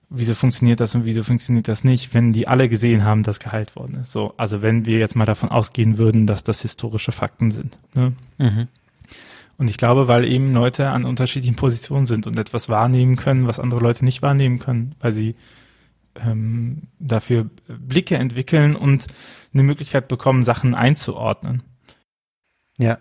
wieso 0.09 0.35
funktioniert 0.35 0.81
das 0.81 0.95
und 0.95 1.05
wieso 1.05 1.23
funktioniert 1.23 1.69
das 1.69 1.85
nicht, 1.85 2.15
wenn 2.15 2.33
die 2.33 2.47
alle 2.49 2.69
gesehen 2.69 3.05
haben, 3.05 3.23
dass 3.23 3.41
geheilt 3.41 3.77
worden 3.77 3.99
ist. 4.01 4.13
So, 4.13 4.35
also 4.37 4.63
wenn 4.63 4.87
wir 4.87 4.99
jetzt 4.99 5.17
mal 5.17 5.27
davon 5.27 5.51
ausgehen 5.51 5.99
würden, 5.99 6.27
dass 6.27 6.45
das 6.45 6.63
historische 6.63 7.13
Fakten 7.13 7.51
sind. 7.51 7.79
Ne? 7.95 8.13
Mhm. 8.39 8.69
Und 9.59 9.69
ich 9.69 9.79
glaube, 9.79 10.07
weil 10.07 10.25
eben 10.27 10.53
Leute 10.53 10.89
an 10.91 11.05
unterschiedlichen 11.05 11.57
Positionen 11.57 12.07
sind 12.07 12.27
und 12.27 12.39
etwas 12.39 12.69
wahrnehmen 12.69 13.17
können, 13.17 13.47
was 13.47 13.59
andere 13.59 13.81
Leute 13.81 14.05
nicht 14.05 14.23
wahrnehmen 14.23 14.59
können, 14.59 14.95
weil 15.01 15.15
sie 15.15 15.35
ähm, 16.25 16.89
dafür 16.99 17.51
Blicke 17.69 18.17
entwickeln 18.17 18.77
und 18.77 19.07
eine 19.53 19.63
Möglichkeit 19.63 20.09
bekommen, 20.09 20.45
Sachen 20.45 20.75
einzuordnen. 20.75 21.63
Ja, 22.79 22.99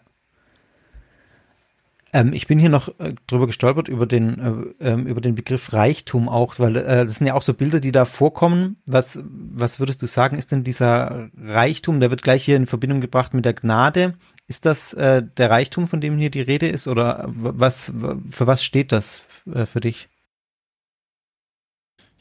ähm, 2.15 2.31
ich 2.31 2.47
bin 2.47 2.59
hier 2.59 2.69
noch 2.69 2.87
äh, 2.99 3.13
drüber 3.27 3.45
gestolpert 3.45 3.89
über 3.89 4.05
den 4.05 4.73
äh, 4.79 4.91
ähm, 4.91 5.05
über 5.05 5.19
den 5.19 5.35
Begriff 5.35 5.73
Reichtum 5.73 6.29
auch, 6.29 6.59
weil 6.59 6.77
äh, 6.77 7.05
das 7.05 7.15
sind 7.15 7.27
ja 7.27 7.33
auch 7.33 7.41
so 7.41 7.53
Bilder, 7.53 7.81
die 7.81 7.91
da 7.91 8.05
vorkommen. 8.05 8.77
Was 8.85 9.19
was 9.21 9.81
würdest 9.81 10.01
du 10.01 10.07
sagen, 10.07 10.37
ist 10.37 10.53
denn 10.53 10.63
dieser 10.63 11.29
Reichtum? 11.37 11.99
Der 11.99 12.11
wird 12.11 12.23
gleich 12.23 12.45
hier 12.45 12.55
in 12.55 12.67
Verbindung 12.67 13.01
gebracht 13.01 13.33
mit 13.33 13.43
der 13.43 13.53
Gnade. 13.53 14.13
Ist 14.47 14.65
das 14.65 14.93
äh, 14.93 15.23
der 15.37 15.49
Reichtum, 15.49 15.89
von 15.89 15.99
dem 15.99 16.17
hier 16.17 16.29
die 16.29 16.41
Rede 16.41 16.69
ist, 16.69 16.87
oder 16.87 17.25
was 17.27 17.91
für 18.31 18.47
was 18.47 18.63
steht 18.63 18.93
das 18.93 19.21
äh, 19.53 19.65
für 19.65 19.81
dich? 19.81 20.07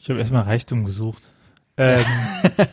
Ich 0.05 0.09
habe 0.11 0.19
erstmal 0.19 0.43
Reichtum 0.43 0.85
gesucht. 0.85 1.23
Ähm. 1.77 2.05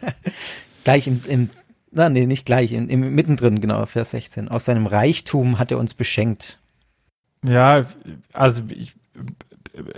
gleich 0.84 1.06
im, 1.06 1.22
im 1.26 1.46
na, 1.90 2.10
nee, 2.10 2.26
nicht 2.26 2.44
gleich, 2.44 2.72
im, 2.72 2.90
im, 2.90 3.14
mittendrin, 3.14 3.58
genau, 3.58 3.86
Vers 3.86 4.10
16. 4.10 4.48
Aus 4.48 4.66
seinem 4.66 4.86
Reichtum 4.86 5.58
hat 5.58 5.70
er 5.70 5.78
uns 5.78 5.94
beschenkt. 5.94 6.58
Ja, 7.42 7.86
also 8.34 8.60
ich 8.68 8.92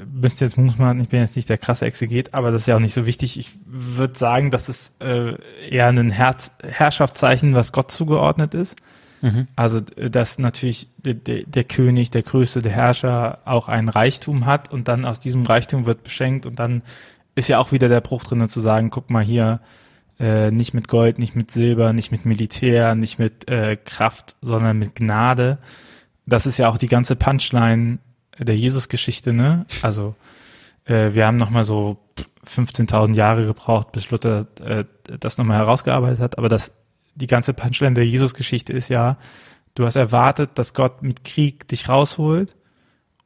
müsste 0.07 0.45
jetzt, 0.45 0.57
muss 0.57 0.79
man, 0.79 1.01
ich 1.01 1.09
bin 1.09 1.19
jetzt 1.19 1.35
nicht 1.35 1.49
der 1.49 1.59
krasse 1.59 1.87
Exeget, 1.87 2.35
aber 2.35 2.53
das 2.53 2.63
ist 2.63 2.67
ja 2.69 2.77
auch 2.77 2.81
nicht 2.81 2.95
so 2.95 3.05
wichtig. 3.05 3.37
Ich 3.37 3.51
würde 3.67 4.17
sagen, 4.17 4.53
das 4.53 4.69
ist 4.69 4.95
äh, 5.03 5.35
eher 5.69 5.89
ein 5.89 6.11
Herz, 6.11 6.53
Herrschaftszeichen, 6.63 7.57
was 7.57 7.73
Gott 7.73 7.91
zugeordnet 7.91 8.55
ist. 8.55 8.77
Mhm. 9.23 9.49
Also, 9.57 9.81
dass 9.81 10.39
natürlich 10.39 10.87
der, 10.99 11.15
der, 11.15 11.43
der 11.47 11.65
König, 11.65 12.13
der 12.13 12.23
Größte, 12.23 12.63
der 12.63 12.71
Herrscher 12.71 13.41
auch 13.45 13.69
ein 13.69 13.89
Reichtum 13.89 14.47
hat 14.47 14.73
und 14.73 14.87
dann 14.87 15.05
aus 15.05 15.19
diesem 15.19 15.45
Reichtum 15.45 15.85
wird 15.85 16.05
beschenkt 16.05 16.47
und 16.47 16.61
dann 16.61 16.83
ist 17.35 17.49
ja 17.49 17.59
auch 17.59 17.73
wieder 17.73 17.89
der 17.89 18.01
Bruch 18.01 18.25
drin 18.25 18.49
zu 18.49 18.61
sagen, 18.61 18.91
guck 18.91 19.11
mal 19.11 19.25
hier, 19.25 19.61
äh, 20.21 20.51
nicht 20.51 20.75
mit 20.75 20.89
Gold, 20.89 21.19
nicht 21.19 21.35
mit 21.35 21.51
Silber, 21.51 21.93
nicht 21.93 22.13
mit 22.13 22.25
Militär, 22.25 22.95
nicht 22.95 23.19
mit 23.19 23.51
äh, 23.51 23.77
Kraft, 23.77 24.37
sondern 24.41 24.79
mit 24.79 24.95
Gnade. 24.95 25.59
Das 26.27 26.47
ist 26.47 26.59
ja 26.59 26.69
auch 26.69 26.79
die 26.79 26.87
ganze 26.87 27.17
Punchline 27.17 27.99
der 28.39 28.57
Jesus-Geschichte, 28.57 29.33
ne? 29.33 29.67
Also 29.83 30.15
äh, 30.85 31.13
wir 31.13 31.27
haben 31.27 31.37
nochmal 31.37 31.65
so 31.65 31.99
15.000 32.47 33.15
Jahre 33.15 33.47
gebraucht, 33.47 33.93
bis 33.93 34.11
Luther 34.11 34.47
äh, 34.61 34.85
das 35.19 35.39
nochmal 35.39 35.59
herausgearbeitet 35.59 36.21
hat, 36.21 36.39
aber 36.39 36.49
das, 36.49 36.73
die 37.15 37.27
ganze 37.27 37.53
Punchline 37.53 37.95
der 37.95 38.07
Jesus-Geschichte 38.07 38.73
ist 38.73 38.89
ja, 38.89 39.17
du 39.75 39.85
hast 39.85 39.97
erwartet, 39.97 40.51
dass 40.55 40.75
Gott 40.75 41.03
mit 41.03 41.25
Krieg 41.25 41.67
dich 41.69 41.89
rausholt 41.89 42.55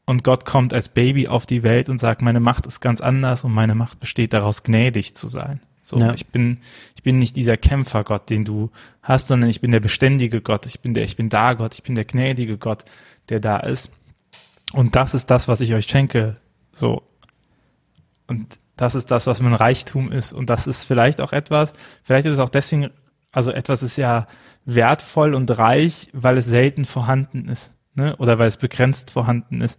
und 0.09 0.25
Gott 0.25 0.47
kommt 0.47 0.73
als 0.73 0.89
Baby 0.89 1.29
auf 1.29 1.45
die 1.45 1.63
Welt 1.63 1.91
und 1.91 1.99
sagt, 1.99 2.23
meine 2.23 2.41
Macht 2.41 2.65
ist 2.65 2.81
ganz 2.81 3.03
anders 3.03 3.45
und 3.45 3.53
meine 3.53 3.75
Macht 3.75 4.01
besteht 4.01 4.33
daraus, 4.33 4.63
gnädig 4.63 5.15
zu 5.15 5.29
sein. 5.29 5.61
So, 5.83 5.99
ja. 5.99 6.15
ich 6.15 6.29
bin, 6.29 6.61
ich 6.97 7.03
bin 7.03 7.19
nicht 7.19 7.37
dieser 7.37 7.59
Kämpfergott, 7.59 8.31
den 8.31 8.47
du 8.47 8.71
hast, 9.03 9.29
sondern 9.29 9.51
ich 9.51 9.61
bin 9.61 9.71
der 9.71 9.81
beständige 9.81 10.41
Gott. 10.41 10.65
Ich 10.65 10.81
bin 10.81 10.95
der, 10.95 11.05
ich 11.05 11.17
bin 11.17 11.29
da 11.29 11.53
Gott. 11.53 11.75
Ich 11.75 11.83
bin 11.83 11.95
der 11.95 12.07
gnädige 12.07 12.57
Gott, 12.57 12.87
der 13.29 13.39
da 13.39 13.59
ist. 13.59 13.91
Und 14.73 14.97
das 14.97 15.13
ist 15.13 15.27
das, 15.27 15.47
was 15.47 15.61
ich 15.61 15.75
euch 15.75 15.85
schenke. 15.85 16.39
So. 16.73 17.03
Und 18.29 18.59
das 18.77 18.95
ist 18.95 19.11
das, 19.11 19.27
was 19.27 19.43
mein 19.43 19.53
Reichtum 19.53 20.11
ist. 20.11 20.33
Und 20.33 20.49
das 20.49 20.67
ist 20.67 20.85
vielleicht 20.85 21.21
auch 21.21 21.35
etwas, 21.35 21.75
vielleicht 22.03 22.25
ist 22.25 22.33
es 22.33 22.39
auch 22.39 22.49
deswegen, 22.49 22.89
also 23.31 23.51
etwas 23.51 23.83
ist 23.83 23.99
ja 23.99 24.27
wertvoll 24.65 25.35
und 25.35 25.51
reich, 25.59 26.09
weil 26.15 26.39
es 26.39 26.47
selten 26.47 26.87
vorhanden 26.87 27.47
ist. 27.51 27.73
Ne? 27.99 28.17
Oder 28.19 28.39
weil 28.39 28.49
es 28.49 28.57
begrenzt 28.57 29.11
vorhanden 29.11 29.61
ist. 29.61 29.79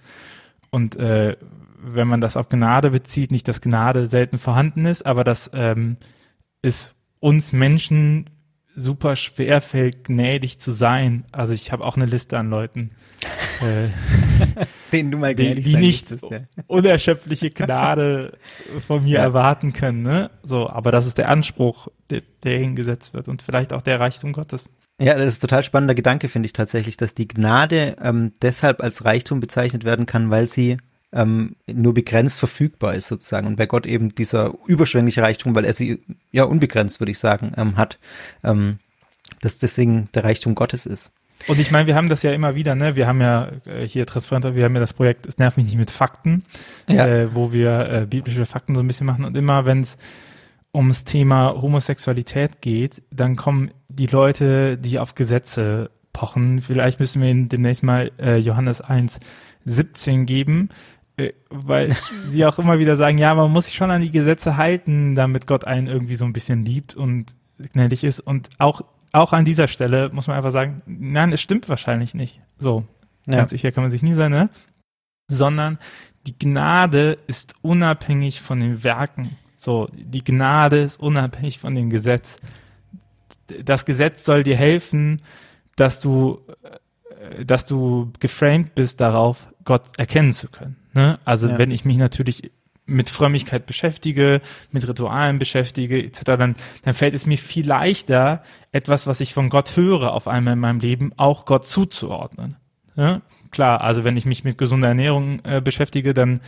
Und 0.69 0.97
äh, 0.97 1.37
wenn 1.81 2.07
man 2.09 2.19
das 2.19 2.35
auf 2.35 2.49
Gnade 2.49 2.91
bezieht, 2.91 3.31
nicht, 3.31 3.47
dass 3.47 3.61
Gnade 3.61 4.07
selten 4.07 4.37
vorhanden 4.37 4.85
ist, 4.85 5.05
aber 5.05 5.23
dass 5.23 5.49
ähm, 5.53 5.95
es 6.61 6.93
uns 7.21 7.53
Menschen 7.53 8.29
super 8.75 9.15
schwer 9.15 9.61
fällt, 9.61 10.03
gnädig 10.03 10.59
zu 10.59 10.71
sein. 10.71 11.23
Also 11.31 11.53
ich 11.53 11.71
habe 11.71 11.85
auch 11.85 11.95
eine 11.95 12.05
Liste 12.05 12.37
an 12.37 12.49
Leuten, 12.49 12.91
äh, 13.61 13.87
denen 14.91 15.11
du 15.11 15.17
mal 15.17 15.33
gnädig 15.33 15.63
die, 15.63 15.71
die 15.71 15.77
nicht 15.77 16.11
müsstest, 16.11 16.31
ja. 16.31 16.41
unerschöpfliche 16.67 17.49
Gnade 17.49 18.37
von 18.85 19.05
mir 19.05 19.15
ja. 19.15 19.21
erwarten 19.21 19.71
können. 19.71 20.01
Ne? 20.01 20.29
So, 20.43 20.69
aber 20.69 20.91
das 20.91 21.07
ist 21.07 21.17
der 21.17 21.29
Anspruch, 21.29 21.87
der, 22.09 22.21
der 22.43 22.59
hingesetzt 22.59 23.13
wird 23.13 23.29
und 23.29 23.41
vielleicht 23.41 23.71
auch 23.71 23.81
der 23.81 24.01
Reichtum 24.01 24.33
Gottes. 24.33 24.69
Ja, 24.99 25.17
das 25.17 25.33
ist 25.33 25.39
total 25.39 25.63
spannender 25.63 25.95
Gedanke, 25.95 26.27
finde 26.27 26.47
ich 26.47 26.53
tatsächlich, 26.53 26.97
dass 26.97 27.15
die 27.15 27.27
Gnade 27.27 27.95
ähm, 28.01 28.33
deshalb 28.41 28.81
als 28.81 29.05
Reichtum 29.05 29.39
bezeichnet 29.39 29.85
werden 29.85 30.05
kann, 30.05 30.29
weil 30.29 30.47
sie 30.47 30.77
ähm, 31.11 31.55
nur 31.65 31.93
begrenzt 31.93 32.39
verfügbar 32.39 32.93
ist 32.93 33.07
sozusagen 33.07 33.47
und 33.47 33.55
bei 33.55 33.65
Gott 33.65 33.85
eben 33.85 34.13
dieser 34.13 34.53
überschwängliche 34.67 35.21
Reichtum, 35.21 35.55
weil 35.55 35.65
er 35.65 35.73
sie 35.73 35.99
ja 36.31 36.43
unbegrenzt, 36.43 36.99
würde 36.99 37.11
ich 37.11 37.19
sagen, 37.19 37.53
ähm, 37.57 37.77
hat, 37.77 37.97
ähm, 38.43 38.79
dass 39.41 39.57
deswegen 39.57 40.09
der 40.13 40.25
Reichtum 40.25 40.53
Gottes 40.53 40.85
ist. 40.85 41.11
Und 41.47 41.59
ich 41.59 41.71
meine, 41.71 41.87
wir 41.87 41.95
haben 41.95 42.09
das 42.09 42.21
ja 42.21 42.33
immer 42.33 42.55
wieder, 42.55 42.75
ne? 42.75 42.97
Wir 42.97 43.07
haben 43.07 43.21
ja 43.21 43.49
äh, 43.65 43.87
hier 43.87 44.05
transparenter, 44.05 44.55
wir 44.55 44.65
haben 44.65 44.75
ja 44.75 44.81
das 44.81 44.93
Projekt 44.93 45.25
Es 45.25 45.37
nervt 45.37 45.55
mich 45.55 45.67
nicht 45.67 45.77
mit 45.77 45.89
Fakten, 45.89 46.43
ja. 46.87 47.07
äh, 47.07 47.33
wo 47.33 47.53
wir 47.53 47.89
äh, 47.89 48.05
biblische 48.05 48.45
Fakten 48.45 48.75
so 48.75 48.81
ein 48.81 48.87
bisschen 48.87 49.07
machen 49.07 49.23
und 49.23 49.37
immer, 49.37 49.65
wenn 49.65 49.81
es 49.81 49.97
ums 50.73 51.05
Thema 51.05 51.53
Homosexualität 51.61 52.61
geht, 52.61 53.01
dann 53.09 53.35
kommen 53.35 53.71
die 53.99 54.07
Leute, 54.07 54.77
die 54.77 54.97
auf 54.97 55.13
Gesetze 55.13 55.91
pochen. 56.13 56.61
Vielleicht 56.61 56.99
müssen 56.99 57.21
wir 57.21 57.29
ihnen 57.29 57.49
demnächst 57.49 57.83
mal 57.83 58.11
äh, 58.17 58.37
Johannes 58.37 58.81
1, 58.81 59.19
17 59.65 60.25
geben, 60.25 60.69
äh, 61.17 61.33
weil 61.49 61.95
sie 62.29 62.45
auch 62.45 62.57
immer 62.59 62.79
wieder 62.79 62.95
sagen, 62.95 63.17
ja, 63.17 63.35
man 63.35 63.51
muss 63.51 63.65
sich 63.65 63.75
schon 63.75 63.91
an 63.91 64.01
die 64.01 64.09
Gesetze 64.09 64.57
halten, 64.57 65.15
damit 65.15 65.47
Gott 65.47 65.67
einen 65.67 65.87
irgendwie 65.87 66.15
so 66.15 66.25
ein 66.25 66.33
bisschen 66.33 66.65
liebt 66.65 66.95
und 66.95 67.35
gnädig 67.73 68.05
ist. 68.05 68.21
Und 68.21 68.49
auch, 68.57 68.81
auch 69.11 69.33
an 69.33 69.45
dieser 69.45 69.67
Stelle 69.67 70.09
muss 70.13 70.27
man 70.27 70.37
einfach 70.37 70.51
sagen, 70.51 70.77
nein, 70.87 71.33
es 71.33 71.41
stimmt 71.41 71.67
wahrscheinlich 71.67 72.13
nicht. 72.13 72.39
So, 72.57 72.85
ja. 73.27 73.35
ganz 73.35 73.51
sicher 73.51 73.73
kann 73.73 73.83
man 73.83 73.91
sich 73.91 74.01
nie 74.01 74.13
sein, 74.13 74.31
ne? 74.31 74.49
Sondern 75.27 75.77
die 76.25 76.39
Gnade 76.39 77.17
ist 77.27 77.53
unabhängig 77.61 78.39
von 78.39 78.61
den 78.61 78.83
Werken. 78.83 79.37
So, 79.57 79.89
die 79.93 80.23
Gnade 80.23 80.79
ist 80.79 80.99
unabhängig 81.01 81.59
von 81.59 81.75
dem 81.75 81.89
Gesetz. 81.89 82.39
Das 83.63 83.85
Gesetz 83.85 84.25
soll 84.25 84.43
dir 84.43 84.55
helfen, 84.55 85.21
dass 85.75 85.99
du, 85.99 86.41
äh, 86.63 87.45
dass 87.45 87.65
du 87.65 88.11
geframed 88.19 88.75
bist 88.75 89.01
darauf, 89.01 89.47
Gott 89.65 89.83
erkennen 89.97 90.33
zu 90.33 90.47
können. 90.47 90.77
Ne? 90.93 91.19
Also 91.25 91.49
ja. 91.49 91.57
wenn 91.57 91.71
ich 91.71 91.85
mich 91.85 91.97
natürlich 91.97 92.51
mit 92.89 93.09
Frömmigkeit 93.09 93.65
beschäftige, 93.65 94.41
mit 94.71 94.87
Ritualen 94.87 95.39
beschäftige, 95.39 96.03
etc., 96.03 96.23
dann, 96.23 96.55
dann 96.83 96.93
fällt 96.93 97.13
es 97.13 97.25
mir 97.25 97.37
viel 97.37 97.67
leichter, 97.67 98.43
etwas, 98.71 99.07
was 99.07 99.21
ich 99.21 99.33
von 99.33 99.49
Gott 99.49 99.77
höre, 99.77 100.13
auf 100.13 100.27
einmal 100.27 100.53
in 100.53 100.59
meinem 100.59 100.79
Leben 100.79 101.11
auch 101.17 101.45
Gott 101.45 101.67
zuzuordnen. 101.67 102.57
Ja? 102.95 103.21
Klar, 103.51 103.81
also 103.81 104.03
wenn 104.03 104.17
ich 104.17 104.25
mich 104.25 104.43
mit 104.43 104.57
gesunder 104.57 104.89
Ernährung 104.89 105.39
äh, 105.43 105.61
beschäftige, 105.61 106.13
dann 106.13 106.41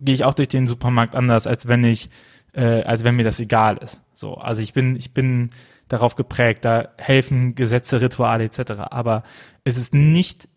gehe 0.00 0.14
ich 0.14 0.24
auch 0.24 0.34
durch 0.34 0.48
den 0.48 0.66
Supermarkt 0.66 1.14
anders, 1.14 1.46
als 1.46 1.68
wenn 1.68 1.84
ich, 1.84 2.08
äh, 2.52 2.82
als 2.82 3.04
wenn 3.04 3.16
mir 3.16 3.24
das 3.24 3.40
egal 3.40 3.76
ist. 3.76 4.00
So, 4.14 4.34
also 4.34 4.62
ich 4.62 4.72
bin, 4.72 4.96
ich 4.96 5.12
bin 5.12 5.50
darauf 5.90 6.16
geprägt, 6.16 6.64
da 6.64 6.88
helfen 6.96 7.54
Gesetze, 7.54 8.00
Rituale 8.00 8.44
etc. 8.44 8.72
Aber 8.90 9.22
es 9.64 9.76
ist 9.76 9.92
nicht, 9.92 10.48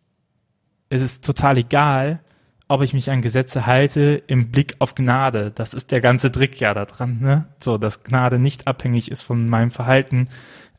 es 0.90 1.02
ist 1.02 1.26
total 1.26 1.58
egal, 1.58 2.22
ob 2.70 2.82
ich 2.82 2.94
mich 2.94 3.12
an 3.12 3.22
Gesetze 3.22 3.66
halte 3.66 4.24
im 4.28 4.52
Blick 4.52 4.76
auf 4.80 4.96
Gnade. 4.96 5.52
Das 5.54 5.74
ist 5.74 5.92
der 5.92 6.02
ganze 6.02 6.32
Trick 6.32 6.60
ja 6.60 6.74
da 6.74 6.86
dran, 6.86 7.20
ne? 7.20 7.46
So, 7.60 7.78
dass 7.78 8.04
Gnade 8.04 8.40
nicht 8.40 8.68
abhängig 8.68 9.12
ist 9.12 9.22
von 9.22 9.50
meinem 9.50 9.72
Verhalten, 9.72 10.30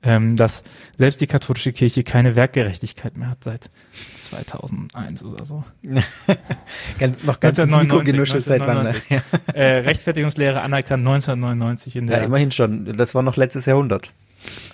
ähm, 0.03 0.37
dass 0.37 0.63
selbst 0.97 1.21
die 1.21 1.27
katholische 1.27 1.73
Kirche 1.73 2.05
keine 2.05 2.37
Werkgerechtigkeit 2.37 3.17
mehr 3.17 3.31
hat 3.31 3.43
seit 3.43 3.71
2001 4.19 5.23
oder 5.25 5.45
so. 5.45 5.65
ganz, 6.99 7.23
noch 7.25 7.41
ganz 7.41 7.59
1999, 7.59 8.45
seit 8.45 8.61
wann? 8.61 8.85
Ne? 8.85 8.95
äh, 9.55 9.79
Rechtfertigungslehre 9.79 10.61
anerkannt 10.61 11.07
1999 11.07 11.97
in 11.97 12.07
der. 12.07 12.19
Ja, 12.19 12.25
immerhin 12.25 12.53
schon. 12.53 12.97
Das 12.97 13.15
war 13.15 13.23
noch 13.23 13.37
letztes 13.37 13.67
Jahrhundert. 13.67 14.11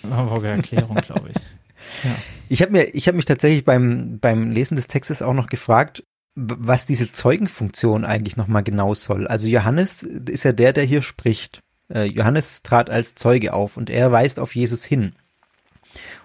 Hamburger 0.02 0.50
Erklärung, 0.50 0.96
glaube 0.96 1.30
ich. 1.30 1.36
Ja. 2.04 2.14
Ich 2.48 2.62
habe 2.62 2.72
mir, 2.72 2.94
ich 2.94 3.08
habe 3.08 3.16
mich 3.16 3.24
tatsächlich 3.24 3.64
beim 3.64 4.20
beim 4.20 4.52
Lesen 4.52 4.76
des 4.76 4.86
Textes 4.86 5.22
auch 5.22 5.32
noch 5.32 5.48
gefragt, 5.48 6.04
was 6.34 6.86
diese 6.86 7.10
Zeugenfunktion 7.10 8.04
eigentlich 8.04 8.36
nochmal 8.36 8.62
genau 8.62 8.94
soll. 8.94 9.26
Also 9.26 9.48
Johannes 9.48 10.02
ist 10.02 10.44
ja 10.44 10.52
der, 10.52 10.72
der 10.72 10.84
hier 10.84 11.02
spricht. 11.02 11.62
Äh, 11.92 12.04
Johannes 12.04 12.62
trat 12.62 12.90
als 12.90 13.14
Zeuge 13.14 13.52
auf 13.52 13.76
und 13.76 13.90
er 13.90 14.12
weist 14.12 14.38
auf 14.38 14.54
Jesus 14.54 14.84
hin. 14.84 15.14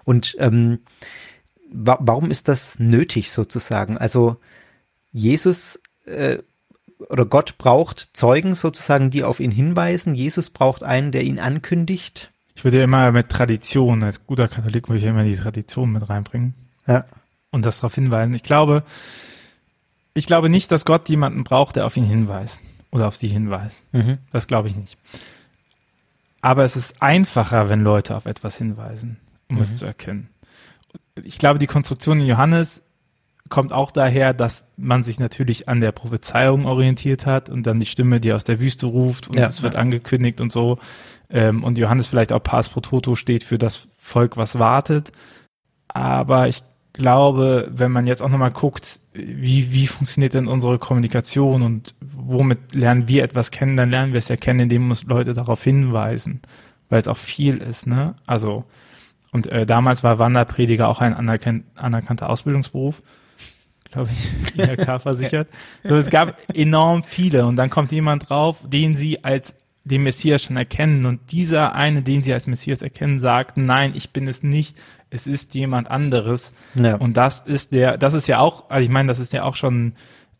Und 0.04 0.36
ähm, 0.38 0.80
wa 1.70 1.98
warum 2.00 2.30
ist 2.30 2.48
das 2.48 2.78
nötig 2.78 3.32
sozusagen? 3.32 3.98
Also 3.98 4.36
Jesus 5.12 5.80
äh, 6.04 6.38
oder 7.08 7.26
Gott 7.26 7.58
braucht 7.58 8.10
Zeugen 8.12 8.54
sozusagen, 8.54 9.10
die 9.10 9.24
auf 9.24 9.40
ihn 9.40 9.50
hinweisen. 9.50 10.14
Jesus 10.14 10.50
braucht 10.50 10.82
einen, 10.82 11.12
der 11.12 11.24
ihn 11.24 11.38
ankündigt. 11.38 12.30
Ich 12.56 12.64
würde 12.64 12.78
ja 12.78 12.84
immer 12.84 13.12
mit 13.12 13.28
Tradition, 13.28 14.02
als 14.02 14.26
guter 14.26 14.48
Katholik 14.48 14.88
würde 14.88 14.96
ich 14.96 15.04
ja 15.04 15.10
immer 15.10 15.24
die 15.24 15.36
Tradition 15.36 15.92
mit 15.92 16.08
reinbringen. 16.08 16.54
Ja. 16.86 17.04
Und 17.50 17.66
das 17.66 17.76
darauf 17.76 17.94
hinweisen. 17.94 18.34
Ich 18.34 18.42
glaube, 18.42 18.82
ich 20.14 20.26
glaube 20.26 20.48
nicht, 20.48 20.72
dass 20.72 20.86
Gott 20.86 21.08
jemanden 21.10 21.44
braucht, 21.44 21.76
der 21.76 21.84
auf 21.84 21.96
ihn 21.98 22.06
hinweist 22.06 22.62
oder 22.90 23.08
auf 23.08 23.16
sie 23.16 23.28
hinweist. 23.28 23.84
Mhm. 23.92 24.18
Das 24.32 24.46
glaube 24.46 24.68
ich 24.68 24.74
nicht. 24.74 24.96
Aber 26.40 26.64
es 26.64 26.76
ist 26.76 27.02
einfacher, 27.02 27.68
wenn 27.68 27.82
Leute 27.82 28.16
auf 28.16 28.24
etwas 28.24 28.56
hinweisen, 28.56 29.18
um 29.50 29.56
mhm. 29.56 29.62
es 29.62 29.76
zu 29.76 29.84
erkennen. 29.84 30.30
Ich 31.22 31.38
glaube, 31.38 31.58
die 31.58 31.66
Konstruktion 31.66 32.20
in 32.20 32.26
Johannes 32.26 32.82
kommt 33.48 33.72
auch 33.72 33.90
daher, 33.90 34.34
dass 34.34 34.64
man 34.76 35.04
sich 35.04 35.18
natürlich 35.18 35.68
an 35.68 35.80
der 35.80 35.92
Prophezeiung 35.92 36.66
orientiert 36.66 37.26
hat 37.26 37.48
und 37.48 37.66
dann 37.66 37.80
die 37.80 37.86
Stimme, 37.86 38.20
die 38.20 38.32
aus 38.32 38.44
der 38.44 38.60
Wüste 38.60 38.86
ruft 38.86 39.28
und 39.28 39.36
ja, 39.36 39.46
es 39.46 39.62
wird 39.62 39.74
ja. 39.74 39.80
angekündigt 39.80 40.40
und 40.40 40.52
so. 40.52 40.78
Ähm, 41.28 41.64
und 41.64 41.78
Johannes 41.78 42.06
vielleicht 42.06 42.32
auch 42.32 42.42
Pars 42.42 42.68
pro 42.68 42.80
Toto 42.80 43.14
steht 43.14 43.44
für 43.44 43.58
das 43.58 43.88
Volk, 43.98 44.36
was 44.36 44.58
wartet. 44.58 45.12
Aber 45.88 46.48
ich 46.48 46.62
glaube, 46.92 47.68
wenn 47.70 47.92
man 47.92 48.06
jetzt 48.06 48.22
auch 48.22 48.28
nochmal 48.28 48.50
guckt, 48.50 49.00
wie, 49.12 49.72
wie 49.72 49.86
funktioniert 49.86 50.34
denn 50.34 50.48
unsere 50.48 50.78
Kommunikation 50.78 51.62
und 51.62 51.94
womit 52.00 52.74
lernen 52.74 53.08
wir 53.08 53.22
etwas 53.22 53.50
kennen, 53.50 53.76
dann 53.76 53.90
lernen 53.90 54.12
wir 54.12 54.18
es 54.18 54.28
ja 54.28 54.36
kennen, 54.36 54.60
indem 54.60 54.88
uns 54.88 55.04
Leute 55.04 55.34
darauf 55.34 55.62
hinweisen, 55.62 56.40
weil 56.88 57.00
es 57.00 57.08
auch 57.08 57.18
viel 57.18 57.58
ist, 57.58 57.86
ne? 57.86 58.14
Also, 58.26 58.64
und 59.32 59.46
äh, 59.48 59.66
damals 59.66 60.02
war 60.02 60.18
Wanderprediger 60.18 60.88
auch 60.88 61.00
ein 61.00 61.14
anerkannter 61.14 62.30
Ausbildungsberuf 62.30 63.02
glaube 63.90 64.10
ich, 64.12 64.58
IHK 64.58 65.00
versichert. 65.00 65.48
So, 65.84 65.96
es 65.96 66.10
gab 66.10 66.40
enorm 66.54 67.04
viele 67.04 67.46
und 67.46 67.56
dann 67.56 67.70
kommt 67.70 67.92
jemand 67.92 68.28
drauf, 68.28 68.58
den 68.66 68.96
sie 68.96 69.24
als 69.24 69.54
den 69.84 70.02
Messias 70.02 70.42
schon 70.42 70.56
erkennen 70.56 71.06
und 71.06 71.30
dieser 71.30 71.76
eine, 71.76 72.02
den 72.02 72.22
sie 72.24 72.34
als 72.34 72.48
Messias 72.48 72.82
erkennen, 72.82 73.20
sagt, 73.20 73.56
nein, 73.56 73.92
ich 73.94 74.10
bin 74.10 74.26
es 74.26 74.42
nicht, 74.42 74.76
es 75.10 75.28
ist 75.28 75.54
jemand 75.54 75.90
anderes. 75.90 76.52
Ja. 76.74 76.96
Und 76.96 77.16
das 77.16 77.40
ist 77.42 77.72
der, 77.72 77.96
das 77.96 78.12
ist 78.12 78.26
ja 78.26 78.40
auch, 78.40 78.68
also 78.68 78.84
ich 78.84 78.90
meine, 78.90 79.06
das 79.06 79.20
ist 79.20 79.32
ja 79.32 79.44
auch 79.44 79.54
schon 79.54 79.92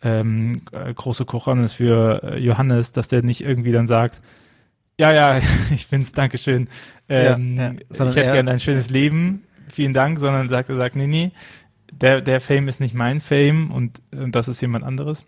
ähm, 0.03 0.63
große 0.73 1.25
Kochonis 1.25 1.75
für 1.75 2.23
äh, 2.25 2.39
Johannes, 2.39 2.91
dass 2.91 3.07
der 3.07 3.23
nicht 3.23 3.41
irgendwie 3.41 3.71
dann 3.71 3.87
sagt, 3.87 4.21
ja, 4.99 5.15
ja, 5.15 5.41
ich 5.75 5.87
bin's, 5.89 6.11
Dankeschön. 6.11 6.69
Ähm, 7.09 7.57
ja, 7.57 7.71
ja. 7.71 7.75
Ich 7.91 8.17
hätte 8.17 8.33
gerne 8.33 8.51
ein 8.51 8.61
schönes 8.61 8.91
Leben, 8.91 9.45
vielen 9.71 9.95
Dank, 9.95 10.19
sondern 10.19 10.49
sagt, 10.49 10.71
er 10.71 10.77
sagt, 10.77 10.97
nee, 10.97 11.07
nee, 11.07 11.31
der, 12.01 12.21
der 12.21 12.41
Fame 12.41 12.69
ist 12.69 12.81
nicht 12.81 12.95
mein 12.95 13.21
Fame 13.21 13.71
und, 13.71 14.03
und 14.13 14.35
das 14.35 14.49
ist 14.49 14.61
jemand 14.61 14.85
anderes. 14.85 15.25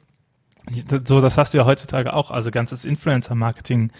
So, 1.04 1.20
das 1.20 1.38
hast 1.38 1.54
du 1.54 1.58
ja 1.58 1.64
heutzutage 1.64 2.12
auch. 2.12 2.30
Also 2.30 2.50
ganzes 2.50 2.84
Influencer-Marketing 2.84 3.90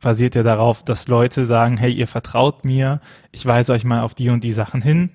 basiert 0.00 0.34
ja 0.34 0.42
darauf, 0.42 0.84
dass 0.84 1.08
Leute 1.08 1.44
sagen, 1.44 1.76
hey, 1.76 1.92
ihr 1.92 2.06
vertraut 2.06 2.64
mir, 2.64 3.00
ich 3.32 3.44
weise 3.46 3.72
euch 3.72 3.84
mal 3.84 4.02
auf 4.02 4.14
die 4.14 4.28
und 4.28 4.44
die 4.44 4.52
Sachen 4.52 4.82
hin, 4.82 5.10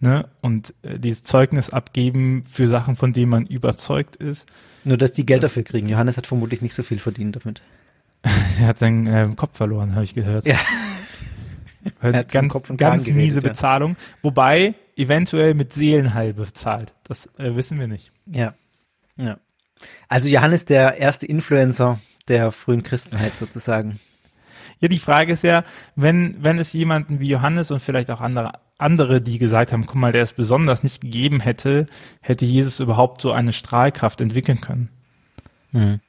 ne? 0.00 0.28
Und 0.42 0.74
äh, 0.82 0.98
dieses 0.98 1.24
Zeugnis 1.24 1.70
abgeben 1.70 2.44
für 2.44 2.68
Sachen, 2.68 2.94
von 2.94 3.12
denen 3.12 3.30
man 3.30 3.46
überzeugt 3.46 4.16
ist. 4.16 4.46
Nur, 4.84 4.98
dass 4.98 5.12
die 5.12 5.26
Geld 5.26 5.42
das, 5.42 5.50
dafür 5.50 5.64
kriegen. 5.64 5.88
Johannes 5.88 6.16
hat 6.16 6.26
vermutlich 6.26 6.62
nicht 6.62 6.74
so 6.74 6.82
viel 6.82 6.98
verdient 6.98 7.36
damit. 7.42 7.62
er 8.60 8.66
hat 8.66 8.78
seinen 8.78 9.06
äh, 9.06 9.28
Kopf 9.34 9.56
verloren, 9.56 9.94
habe 9.94 10.04
ich 10.04 10.14
gehört. 10.14 10.46
Ja. 10.46 10.58
ganz, 12.30 12.54
ganz 12.76 13.06
miese 13.08 13.40
geredet, 13.40 13.42
Bezahlung. 13.42 13.96
Wobei 14.22 14.74
eventuell 14.96 15.54
mit 15.54 15.72
Seelenheil 15.72 16.34
bezahlt. 16.34 16.92
Das 17.04 17.26
äh, 17.38 17.54
wissen 17.54 17.78
wir 17.78 17.88
nicht. 17.88 18.12
Ja. 18.26 18.54
Ja. 19.16 19.38
Also 20.08 20.28
Johannes 20.28 20.64
der 20.64 20.98
erste 20.98 21.26
Influencer 21.26 22.00
der 22.28 22.52
frühen 22.52 22.82
Christenheit 22.82 23.36
sozusagen. 23.36 24.00
Ja, 24.80 24.88
die 24.88 24.98
Frage 24.98 25.32
ist 25.32 25.44
ja, 25.44 25.64
wenn, 25.94 26.36
wenn 26.42 26.58
es 26.58 26.72
jemanden 26.72 27.20
wie 27.20 27.28
Johannes 27.28 27.70
und 27.70 27.80
vielleicht 27.80 28.10
auch 28.10 28.20
andere, 28.20 28.52
andere, 28.78 29.20
die 29.20 29.38
gesagt 29.38 29.72
haben, 29.72 29.86
guck 29.86 29.96
mal, 29.96 30.12
der 30.12 30.22
ist 30.22 30.36
besonders 30.36 30.82
nicht 30.82 31.00
gegeben 31.00 31.40
hätte, 31.40 31.86
hätte 32.20 32.44
Jesus 32.44 32.80
überhaupt 32.80 33.20
so 33.20 33.32
eine 33.32 33.52
Strahlkraft 33.52 34.20
entwickeln 34.20 34.60
können. 34.60 34.88
Hm. 35.72 36.00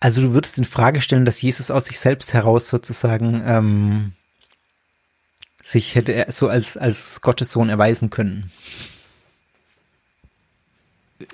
Also 0.00 0.22
du 0.22 0.32
würdest 0.32 0.56
in 0.56 0.64
Frage 0.64 1.02
stellen, 1.02 1.26
dass 1.26 1.42
Jesus 1.42 1.70
aus 1.70 1.84
sich 1.84 2.00
selbst 2.00 2.32
heraus 2.32 2.68
sozusagen 2.68 3.42
ähm, 3.44 4.12
sich 5.62 5.94
hätte 5.94 6.12
er 6.12 6.32
so 6.32 6.48
als, 6.48 6.76
als 6.76 7.20
Gottes 7.20 7.52
Sohn 7.52 7.68
erweisen 7.68 8.10
können. 8.10 8.50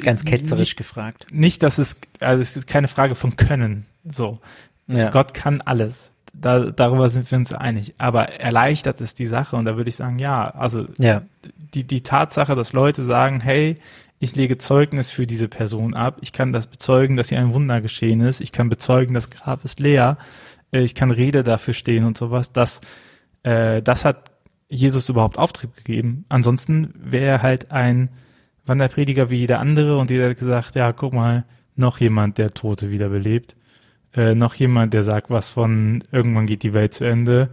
Ganz 0.02 0.24
ketzerisch 0.24 0.70
nicht, 0.70 0.76
gefragt. 0.76 1.26
Nicht, 1.30 1.62
dass 1.62 1.78
es, 1.78 1.96
also 2.20 2.42
es 2.42 2.56
ist 2.56 2.66
keine 2.66 2.88
Frage 2.88 3.14
von 3.14 3.36
Können. 3.36 3.86
So. 4.04 4.40
Ja. 4.88 5.10
Gott 5.10 5.32
kann 5.32 5.60
alles. 5.60 6.10
Da, 6.32 6.70
darüber 6.70 7.08
sind 7.08 7.30
wir 7.30 7.38
uns 7.38 7.52
einig. 7.52 7.94
Aber 7.98 8.28
erleichtert 8.40 9.00
es 9.00 9.14
die 9.14 9.26
Sache 9.26 9.56
und 9.56 9.64
da 9.64 9.76
würde 9.76 9.88
ich 9.88 9.96
sagen, 9.96 10.18
ja, 10.18 10.50
also 10.50 10.86
ja. 10.98 11.22
Die, 11.72 11.84
die 11.84 12.02
Tatsache, 12.02 12.54
dass 12.54 12.72
Leute 12.72 13.04
sagen, 13.04 13.40
hey, 13.40 13.76
ich 14.18 14.34
lege 14.34 14.58
Zeugnis 14.58 15.10
für 15.10 15.26
diese 15.26 15.48
Person 15.48 15.94
ab, 15.94 16.18
ich 16.20 16.32
kann 16.32 16.52
das 16.52 16.66
bezeugen, 16.66 17.16
dass 17.16 17.28
hier 17.28 17.38
ein 17.38 17.52
Wunder 17.52 17.80
geschehen 17.80 18.20
ist, 18.20 18.40
ich 18.40 18.52
kann 18.52 18.68
bezeugen, 18.68 19.14
das 19.14 19.30
Grab 19.30 19.64
ist 19.64 19.80
leer, 19.80 20.18
äh, 20.72 20.80
ich 20.80 20.94
kann 20.94 21.10
Rede 21.10 21.42
dafür 21.42 21.74
stehen 21.74 22.04
und 22.04 22.16
sowas, 22.16 22.52
das 22.52 22.80
äh, 23.42 23.82
das 23.82 24.04
hat 24.04 24.32
Jesus 24.68 25.08
überhaupt 25.08 25.38
Auftrieb 25.38 25.76
gegeben. 25.76 26.24
Ansonsten 26.28 26.92
wäre 26.96 27.26
er 27.26 27.42
halt 27.42 27.70
ein 27.70 28.10
Wanderprediger 28.64 29.30
wie 29.30 29.36
jeder 29.36 29.60
andere 29.60 29.96
und 29.98 30.10
jeder 30.10 30.30
hat 30.30 30.38
gesagt, 30.38 30.74
ja, 30.74 30.92
guck 30.92 31.12
mal, 31.12 31.44
noch 31.76 32.00
jemand, 32.00 32.38
der 32.38 32.54
Tote 32.54 32.90
wiederbelebt. 32.90 33.54
Äh, 34.14 34.34
noch 34.34 34.54
jemand, 34.54 34.94
der 34.94 35.04
sagt 35.04 35.30
was 35.30 35.48
von 35.48 36.02
irgendwann 36.10 36.46
geht 36.46 36.62
die 36.62 36.72
Welt 36.72 36.94
zu 36.94 37.04
Ende. 37.04 37.50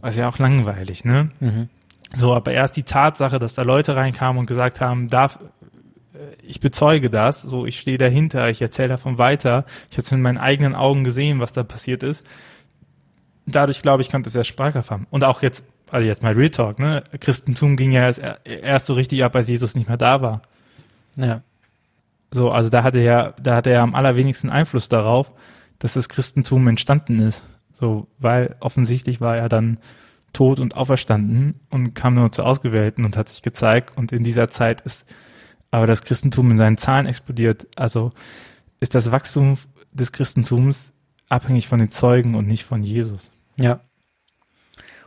Was 0.00 0.16
ja 0.16 0.28
auch 0.28 0.38
langweilig, 0.38 1.04
ne? 1.04 1.30
Mhm. 1.40 1.68
So, 2.12 2.34
aber 2.34 2.52
erst 2.52 2.76
die 2.76 2.82
Tatsache, 2.82 3.38
dass 3.38 3.54
da 3.54 3.62
Leute 3.62 3.94
reinkamen 3.94 4.40
und 4.40 4.46
gesagt 4.46 4.80
haben, 4.80 5.08
darf, 5.08 5.38
ich 6.42 6.60
bezeuge 6.60 7.10
das, 7.10 7.42
so 7.42 7.66
ich 7.66 7.78
stehe 7.78 7.98
dahinter, 7.98 8.50
ich 8.50 8.60
erzähle 8.60 8.88
davon 8.88 9.18
weiter, 9.18 9.64
ich 9.90 9.96
habe 9.96 10.06
es 10.06 10.10
mit 10.10 10.20
meinen 10.20 10.38
eigenen 10.38 10.74
Augen 10.74 11.04
gesehen, 11.04 11.40
was 11.40 11.52
da 11.52 11.62
passiert 11.62 12.02
ist, 12.02 12.26
dadurch, 13.46 13.82
glaube 13.82 14.02
ich, 14.02 14.10
konnte 14.10 14.28
es 14.28 14.34
erst 14.34 14.48
Sprache 14.50 14.82
haben. 14.88 15.06
Und 15.10 15.24
auch 15.24 15.42
jetzt, 15.42 15.64
also 15.90 16.06
jetzt 16.06 16.22
mal 16.22 16.34
Real 16.34 16.50
Talk, 16.50 16.78
ne? 16.78 17.02
Christentum 17.18 17.76
ging 17.76 17.92
ja 17.92 18.02
erst, 18.02 18.20
erst 18.44 18.86
so 18.86 18.94
richtig 18.94 19.24
ab, 19.24 19.34
als 19.34 19.48
Jesus 19.48 19.74
nicht 19.74 19.88
mehr 19.88 19.96
da 19.96 20.22
war. 20.22 20.42
Ja. 21.16 21.42
So, 22.30 22.50
also 22.50 22.70
da 22.70 22.82
hatte 22.82 22.98
er, 22.98 23.34
da 23.42 23.56
hatte 23.56 23.70
er 23.70 23.82
am 23.82 23.94
allerwenigsten 23.94 24.50
Einfluss 24.50 24.88
darauf, 24.88 25.32
dass 25.78 25.94
das 25.94 26.08
Christentum 26.08 26.68
entstanden 26.68 27.18
ist. 27.18 27.44
So, 27.72 28.06
weil 28.18 28.56
offensichtlich 28.60 29.20
war 29.20 29.36
er 29.36 29.48
dann 29.48 29.78
tot 30.32 30.60
und 30.60 30.76
auferstanden 30.76 31.58
und 31.70 31.94
kam 31.94 32.14
nur 32.14 32.30
zu 32.30 32.44
Ausgewählten 32.44 33.04
und 33.04 33.16
hat 33.16 33.28
sich 33.28 33.42
gezeigt. 33.42 33.96
Und 33.96 34.12
in 34.12 34.22
dieser 34.22 34.48
Zeit 34.48 34.80
ist 34.82 35.06
aber 35.70 35.86
das 35.86 36.02
Christentum 36.02 36.50
in 36.50 36.58
seinen 36.58 36.76
Zahlen 36.76 37.06
explodiert. 37.06 37.66
Also 37.76 38.12
ist 38.80 38.94
das 38.94 39.12
Wachstum 39.12 39.58
des 39.92 40.12
Christentums 40.12 40.92
abhängig 41.28 41.68
von 41.68 41.78
den 41.78 41.90
Zeugen 41.90 42.34
und 42.34 42.46
nicht 42.46 42.64
von 42.64 42.82
Jesus. 42.82 43.30
Ja. 43.56 43.80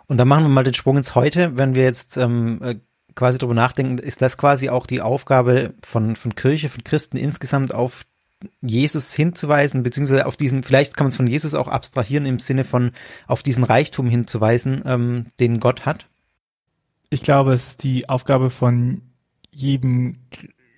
Und 0.08 0.18
dann 0.18 0.28
machen 0.28 0.46
wir 0.46 0.50
mal 0.50 0.64
den 0.64 0.74
Sprung 0.74 0.98
ins 0.98 1.16
Heute, 1.16 1.58
wenn 1.58 1.76
wir 1.76 1.84
jetzt 1.84 2.18
ähm, 2.18 2.62
äh, 2.62 2.76
quasi 3.16 3.38
darüber 3.38 3.56
nachdenken, 3.56 3.98
ist 3.98 4.22
das 4.22 4.38
quasi 4.38 4.70
auch 4.70 4.86
die 4.86 5.02
Aufgabe 5.02 5.74
von, 5.84 6.16
von 6.16 6.36
Kirche, 6.36 6.70
von 6.70 6.84
Christen 6.84 7.18
insgesamt 7.18 7.74
auf 7.74 8.06
Jesus 8.62 9.14
hinzuweisen, 9.14 9.84
beziehungsweise 9.84 10.26
auf 10.26 10.36
diesen, 10.36 10.64
vielleicht 10.64 10.98
kann 10.98 11.06
man 11.06 11.10
es 11.10 11.16
von 11.16 11.28
Jesus 11.28 11.54
auch 11.54 11.68
abstrahieren 11.68 12.26
im 12.26 12.40
Sinne 12.40 12.66
von 12.66 12.92
auf 13.28 13.44
diesen 13.44 13.64
Reichtum 13.64 14.08
hinzuweisen, 14.08 14.82
ähm, 14.86 15.28
den 15.40 15.60
Gott 15.60 15.86
hat? 15.86 16.08
Ich 17.10 17.24
glaube, 17.24 17.54
es 17.54 17.70
ist 17.70 17.84
die 17.84 18.10
Aufgabe 18.10 18.50
von 18.50 19.02
jedem, 19.54 20.20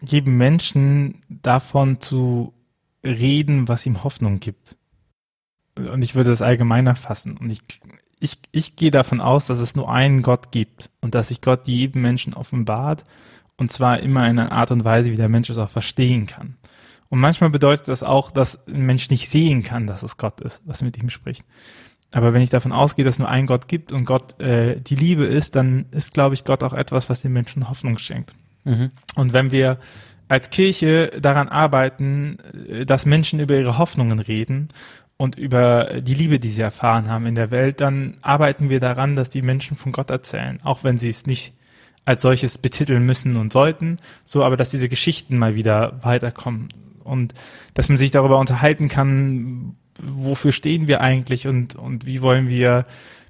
jedem 0.02 0.38
Menschen 0.38 1.24
davon 1.30 2.00
zu 2.02 2.54
reden, 3.04 3.68
was 3.68 3.86
ihm 3.86 4.04
Hoffnung 4.04 4.40
gibt 4.40 4.78
und 5.76 6.02
ich 6.02 6.16
würde 6.16 6.30
das 6.30 6.42
allgemeiner 6.42 6.96
fassen. 6.96 7.38
Und 7.38 7.52
ich, 7.52 7.62
ich, 8.20 8.40
ich 8.52 8.76
gehe 8.76 8.92
davon 8.92 9.22
aus, 9.22 9.46
dass 9.48 9.60
es 9.60 9.76
nur 9.76 9.92
einen 9.92 10.22
Gott 10.22 10.52
gibt 10.52 10.90
und 11.02 11.16
dass 11.16 11.30
sich 11.30 11.42
Gott 11.42 11.68
jedem 11.68 12.02
Menschen 12.02 12.34
offenbart 12.34 13.04
und 13.58 13.72
zwar 13.72 14.00
immer 14.00 14.28
in 14.28 14.40
einer 14.40 14.52
Art 14.52 14.72
und 14.72 14.84
Weise, 14.84 15.12
wie 15.12 15.18
der 15.18 15.30
Mensch 15.30 15.50
es 15.50 15.58
auch 15.58 15.70
verstehen 15.70 16.28
kann. 16.28 16.58
Und 17.10 17.20
manchmal 17.20 17.50
bedeutet 17.50 17.88
das 17.88 18.04
auch, 18.04 18.32
dass 18.32 18.68
ein 18.68 18.86
Mensch 18.86 19.10
nicht 19.10 19.30
sehen 19.30 19.64
kann, 19.64 19.88
dass 19.88 20.04
es 20.04 20.18
Gott 20.18 20.42
ist, 20.42 20.62
was 20.66 20.82
mit 20.82 21.02
ihm 21.02 21.10
spricht. 21.10 21.46
Aber 22.12 22.34
wenn 22.34 22.42
ich 22.42 22.50
davon 22.50 22.72
ausgehe, 22.72 23.06
dass 23.06 23.20
nur 23.20 23.30
ein 23.30 23.46
Gott 23.46 23.68
gibt 23.68 23.92
und 23.92 24.06
Gott 24.06 24.40
äh, 24.42 24.80
die 24.80 24.96
Liebe 24.96 25.26
ist, 25.26 25.56
dann 25.56 25.86
ist, 25.92 26.14
glaube 26.14 26.36
ich, 26.36 26.44
Gott 26.44 26.64
auch 26.64 26.74
etwas, 26.74 27.10
was 27.10 27.22
den 27.22 27.34
Menschen 27.34 27.70
Hoffnung 27.70 27.98
schenkt. 27.98 28.34
Mhm. 28.66 28.92
Und 29.16 29.34
wenn 29.34 29.52
wir 29.52 29.80
als 30.28 30.50
Kirche 30.50 31.12
daran 31.22 31.48
arbeiten, 31.48 32.38
äh, 32.68 32.86
dass 32.86 33.06
Menschen 33.06 33.40
über 33.40 33.56
ihre 33.56 33.78
Hoffnungen 33.78 34.20
reden 34.20 34.70
und 35.18 35.38
über 35.38 36.02
die 36.02 36.14
Liebe, 36.14 36.40
die 36.40 36.50
sie 36.50 36.62
erfahren 36.62 37.10
haben 37.10 37.26
in 37.26 37.36
der 37.36 37.52
Welt, 37.52 37.80
dann 37.80 38.18
arbeiten 38.22 38.70
wir 38.70 38.80
daran, 38.80 39.16
dass 39.16 39.30
die 39.30 39.42
Menschen 39.42 39.78
von 39.78 39.92
Gott 39.92 40.10
erzählen, 40.10 40.60
auch 40.64 40.84
wenn 40.84 41.00
sie 41.00 41.10
es 41.10 41.26
nicht 41.26 41.54
als 42.04 42.22
solches 42.22 42.58
betiteln 42.58 43.06
müssen 43.06 43.38
und 43.38 43.54
sollten, 43.54 43.98
so 44.26 44.44
aber 44.44 44.58
dass 44.58 44.70
diese 44.70 44.90
Geschichten 44.90 45.38
mal 45.38 45.56
wieder 45.56 46.00
weiterkommen 46.04 46.70
und 47.04 47.34
dass 47.74 47.90
man 47.90 47.98
sich 47.98 48.12
darüber 48.12 48.38
unterhalten 48.38 48.90
kann, 48.90 49.76
wofür 50.04 50.52
stehen 50.52 50.88
wir 50.88 51.02
eigentlich 51.02 51.48
und 51.48 51.76
und 51.76 52.06
wie 52.06 52.22
wollen 52.22 52.48
wir 52.48 52.86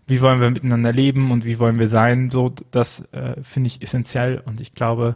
wie 0.07 0.21
wollen 0.21 0.41
wir 0.41 0.49
miteinander 0.49 0.93
leben 0.93 1.31
und 1.31 1.45
wie 1.45 1.59
wollen 1.59 1.79
wir 1.79 1.87
sein, 1.87 2.29
so 2.31 2.53
das 2.71 3.01
äh, 3.11 3.41
finde 3.43 3.67
ich 3.67 3.81
essentiell 3.81 4.41
und 4.45 4.61
ich 4.61 4.73
glaube, 4.73 5.15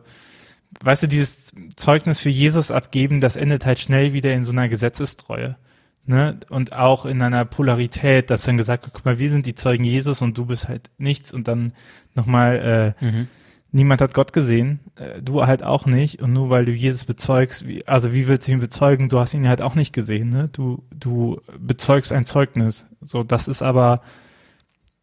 weißt 0.81 1.03
du, 1.03 1.07
dieses 1.07 1.51
Zeugnis 1.75 2.19
für 2.19 2.29
Jesus 2.29 2.71
abgeben, 2.71 3.21
das 3.21 3.35
endet 3.35 3.65
halt 3.65 3.79
schnell 3.79 4.13
wieder 4.13 4.33
in 4.33 4.43
so 4.43 4.51
einer 4.51 4.69
Gesetzestreue. 4.69 5.57
Ne? 6.05 6.39
Und 6.49 6.73
auch 6.73 7.05
in 7.05 7.21
einer 7.21 7.45
Polarität, 7.45 8.29
dass 8.29 8.43
dann 8.43 8.57
gesagt 8.57 8.83
wird, 8.85 8.93
guck 8.95 9.05
mal, 9.05 9.19
wir 9.19 9.29
sind 9.29 9.45
die 9.45 9.55
Zeugen 9.55 9.83
Jesus 9.83 10.21
und 10.21 10.37
du 10.37 10.45
bist 10.45 10.67
halt 10.67 10.89
nichts 10.97 11.31
und 11.31 11.47
dann 11.47 11.73
nochmal, 12.15 12.95
äh, 12.99 13.05
mhm. 13.05 13.27
niemand 13.71 14.01
hat 14.01 14.15
Gott 14.15 14.33
gesehen, 14.33 14.79
äh, 14.95 15.21
du 15.21 15.45
halt 15.45 15.61
auch 15.61 15.85
nicht 15.85 16.21
und 16.21 16.33
nur 16.33 16.49
weil 16.49 16.65
du 16.65 16.71
Jesus 16.71 17.03
bezeugst, 17.03 17.67
wie, 17.67 17.87
also 17.87 18.11
wie 18.11 18.27
willst 18.27 18.47
du 18.47 18.51
ihn 18.51 18.59
bezeugen, 18.59 19.09
du 19.09 19.19
hast 19.19 19.35
ihn 19.35 19.47
halt 19.47 19.61
auch 19.61 19.75
nicht 19.75 19.93
gesehen, 19.93 20.31
ne? 20.31 20.49
Du, 20.51 20.83
du 20.91 21.41
bezeugst 21.59 22.11
ein 22.11 22.25
Zeugnis. 22.25 22.87
So, 23.01 23.21
das 23.21 23.47
ist 23.47 23.61
aber, 23.61 24.01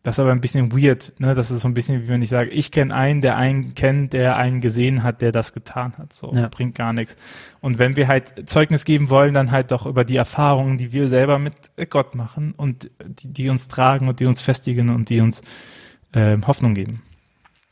das 0.07 0.15
ist 0.15 0.21
aber 0.21 0.31
ein 0.31 0.41
bisschen 0.41 0.71
weird, 0.71 1.15
ne? 1.19 1.35
Das 1.35 1.51
ist 1.51 1.63
so 1.63 1.67
ein 1.67 1.75
bisschen, 1.75 2.05
wie 2.05 2.09
wenn 2.09 2.23
ich 2.23 2.29
sage, 2.29 2.49
ich 2.51 2.71
kenne 2.71 2.95
einen, 2.95 3.23
der 3.23 3.37
einen 3.37 3.75
kennt, 3.75 4.13
der 4.13 4.37
einen 4.37 4.61
gesehen 4.61 5.03
hat, 5.03 5.21
der 5.21 5.33
das 5.33 5.53
getan 5.53 5.95
hat. 5.99 6.13
So 6.13 6.33
ja. 6.33 6.47
bringt 6.47 6.77
gar 6.77 6.93
nichts. 6.93 7.17
Und 7.61 7.81
wenn 7.81 7.97
wir 7.97 8.07
halt 8.07 8.49
Zeugnis 8.49 8.85
geben 8.85 9.11
wollen, 9.11 9.35
dann 9.35 9.51
halt 9.51 9.73
doch 9.73 9.85
über 9.85 10.05
die 10.05 10.15
Erfahrungen, 10.15 10.79
die 10.79 10.93
wir 10.93 11.09
selber 11.09 11.41
mit 11.41 11.57
Gott 11.91 12.15
machen 12.15 12.55
und 12.57 12.89
die, 13.05 13.33
die 13.33 13.49
uns 13.49 13.67
tragen 13.67 14.09
und 14.09 14.21
die 14.21 14.27
uns 14.27 14.41
festigen 14.41 14.91
und 14.91 15.11
die 15.11 15.21
uns 15.21 15.43
äh, 16.13 16.39
Hoffnung 16.47 16.75
geben. 16.75 17.03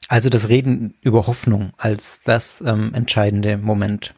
Also 0.09 0.29
das 0.29 0.49
Reden 0.49 0.95
über 1.03 1.29
Hoffnung 1.29 1.73
als 1.77 2.21
das 2.21 2.61
ähm, 2.67 2.95
entscheidende 2.95 3.59
Moment. 3.59 4.13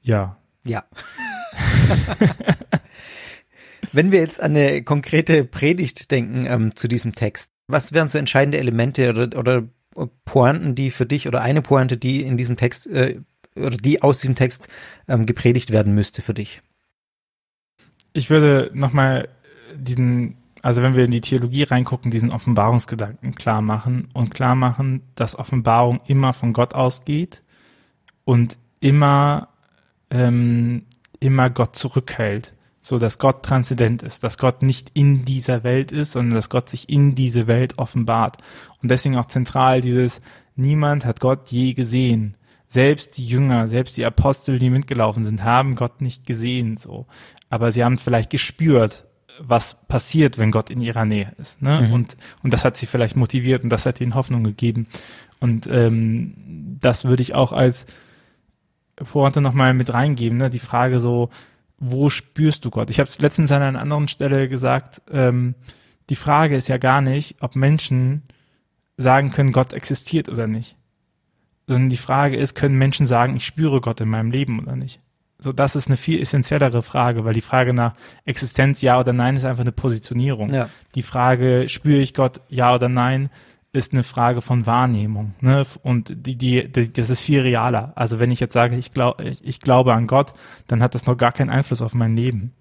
Ja. 0.00 0.38
Ja. 0.64 0.86
Wenn 3.96 4.12
wir 4.12 4.20
jetzt 4.20 4.42
an 4.42 4.54
eine 4.54 4.82
konkrete 4.82 5.42
Predigt 5.42 6.10
denken 6.10 6.44
ähm, 6.44 6.76
zu 6.76 6.86
diesem 6.86 7.14
Text, 7.14 7.50
was 7.66 7.94
wären 7.94 8.08
so 8.08 8.18
entscheidende 8.18 8.58
Elemente 8.58 9.08
oder, 9.08 9.38
oder 9.38 9.62
Pointen, 10.26 10.74
die 10.74 10.90
für 10.90 11.06
dich 11.06 11.26
oder 11.26 11.40
eine 11.40 11.62
Pointe, 11.62 11.96
die 11.96 12.20
in 12.20 12.36
diesem 12.36 12.58
Text 12.58 12.86
äh, 12.88 13.22
oder 13.54 13.78
die 13.78 14.02
aus 14.02 14.18
diesem 14.18 14.34
Text 14.34 14.68
ähm, 15.08 15.24
gepredigt 15.24 15.70
werden 15.70 15.94
müsste 15.94 16.20
für 16.20 16.34
dich? 16.34 16.60
Ich 18.12 18.28
würde 18.28 18.70
nochmal 18.74 19.30
diesen, 19.74 20.36
also 20.60 20.82
wenn 20.82 20.94
wir 20.94 21.06
in 21.06 21.10
die 21.10 21.22
Theologie 21.22 21.62
reingucken, 21.62 22.10
diesen 22.10 22.34
Offenbarungsgedanken 22.34 23.34
klar 23.34 23.62
machen 23.62 24.10
und 24.12 24.28
klar 24.28 24.56
machen, 24.56 25.04
dass 25.14 25.38
Offenbarung 25.38 26.00
immer 26.06 26.34
von 26.34 26.52
Gott 26.52 26.74
ausgeht 26.74 27.42
und 28.26 28.58
immer, 28.78 29.48
ähm, 30.10 30.84
immer 31.18 31.48
Gott 31.48 31.76
zurückhält 31.76 32.52
so 32.86 32.98
dass 32.98 33.18
Gott 33.18 33.42
transzendent 33.42 34.04
ist, 34.04 34.22
dass 34.22 34.38
Gott 34.38 34.62
nicht 34.62 34.92
in 34.94 35.24
dieser 35.24 35.64
Welt 35.64 35.90
ist, 35.90 36.12
sondern 36.12 36.36
dass 36.36 36.50
Gott 36.50 36.68
sich 36.68 36.88
in 36.88 37.16
diese 37.16 37.48
Welt 37.48 37.80
offenbart. 37.80 38.36
Und 38.80 38.92
deswegen 38.92 39.16
auch 39.16 39.26
zentral 39.26 39.80
dieses, 39.80 40.20
niemand 40.54 41.04
hat 41.04 41.18
Gott 41.18 41.48
je 41.50 41.74
gesehen. 41.74 42.36
Selbst 42.68 43.18
die 43.18 43.26
Jünger, 43.26 43.66
selbst 43.66 43.96
die 43.96 44.04
Apostel, 44.04 44.60
die 44.60 44.70
mitgelaufen 44.70 45.24
sind, 45.24 45.42
haben 45.42 45.74
Gott 45.74 46.00
nicht 46.00 46.28
gesehen, 46.28 46.76
so. 46.76 47.06
Aber 47.50 47.72
sie 47.72 47.82
haben 47.82 47.98
vielleicht 47.98 48.30
gespürt, 48.30 49.04
was 49.40 49.84
passiert, 49.88 50.38
wenn 50.38 50.52
Gott 50.52 50.70
in 50.70 50.80
ihrer 50.80 51.04
Nähe 51.04 51.32
ist. 51.38 51.60
Ne? 51.62 51.88
Mhm. 51.88 51.92
Und, 51.92 52.16
und 52.44 52.52
das 52.52 52.64
hat 52.64 52.76
sie 52.76 52.86
vielleicht 52.86 53.16
motiviert 53.16 53.64
und 53.64 53.70
das 53.70 53.84
hat 53.84 54.00
ihnen 54.00 54.14
Hoffnung 54.14 54.44
gegeben. 54.44 54.86
Und 55.40 55.66
ähm, 55.66 56.76
das 56.80 57.04
würde 57.04 57.22
ich 57.22 57.34
auch 57.34 57.50
als 57.50 57.86
Vorwort 59.02 59.34
nochmal 59.34 59.74
mit 59.74 59.92
reingeben, 59.92 60.38
ne? 60.38 60.50
die 60.50 60.60
Frage 60.60 61.00
so, 61.00 61.30
wo 61.78 62.08
spürst 62.08 62.64
du 62.64 62.70
Gott? 62.70 62.90
Ich 62.90 63.00
habe 63.00 63.08
es 63.08 63.18
letztens 63.18 63.52
an 63.52 63.62
einer 63.62 63.80
anderen 63.80 64.08
Stelle 64.08 64.48
gesagt, 64.48 65.02
ähm, 65.10 65.54
die 66.08 66.16
Frage 66.16 66.56
ist 66.56 66.68
ja 66.68 66.78
gar 66.78 67.00
nicht, 67.00 67.36
ob 67.40 67.56
Menschen 67.56 68.22
sagen 68.96 69.30
können, 69.30 69.52
Gott 69.52 69.72
existiert 69.72 70.28
oder 70.28 70.46
nicht. 70.46 70.76
Sondern 71.66 71.90
die 71.90 71.96
Frage 71.96 72.36
ist, 72.36 72.54
können 72.54 72.76
Menschen 72.76 73.06
sagen, 73.06 73.36
ich 73.36 73.44
spüre 73.44 73.80
Gott 73.80 74.00
in 74.00 74.08
meinem 74.08 74.30
Leben 74.30 74.60
oder 74.60 74.76
nicht? 74.76 75.00
So, 75.38 75.52
das 75.52 75.76
ist 75.76 75.88
eine 75.88 75.98
viel 75.98 76.20
essentiellere 76.20 76.82
Frage, 76.82 77.24
weil 77.24 77.34
die 77.34 77.42
Frage 77.42 77.74
nach 77.74 77.94
Existenz 78.24 78.80
ja 78.80 78.98
oder 78.98 79.12
nein 79.12 79.36
ist 79.36 79.44
einfach 79.44 79.62
eine 79.62 79.72
Positionierung. 79.72 80.52
Ja. 80.52 80.70
Die 80.94 81.02
Frage, 81.02 81.68
spüre 81.68 82.00
ich 82.00 82.14
Gott 82.14 82.40
ja 82.48 82.74
oder 82.74 82.88
nein, 82.88 83.28
ist 83.72 83.92
eine 83.92 84.02
Frage 84.02 84.40
von 84.40 84.66
Wahrnehmung. 84.66 85.34
Ne? 85.40 85.64
Und 85.82 86.12
die, 86.26 86.36
die, 86.36 86.70
die, 86.70 86.92
das 86.92 87.10
ist 87.10 87.20
viel 87.20 87.40
realer. 87.40 87.92
Also 87.94 88.18
wenn 88.18 88.30
ich 88.30 88.40
jetzt 88.40 88.54
sage, 88.54 88.76
ich, 88.76 88.92
glaub, 88.92 89.20
ich, 89.20 89.44
ich 89.44 89.60
glaube 89.60 89.94
an 89.94 90.06
Gott, 90.06 90.32
dann 90.66 90.82
hat 90.82 90.94
das 90.94 91.06
noch 91.06 91.16
gar 91.16 91.32
keinen 91.32 91.50
Einfluss 91.50 91.82
auf 91.82 91.94
mein 91.94 92.16
Leben. 92.16 92.54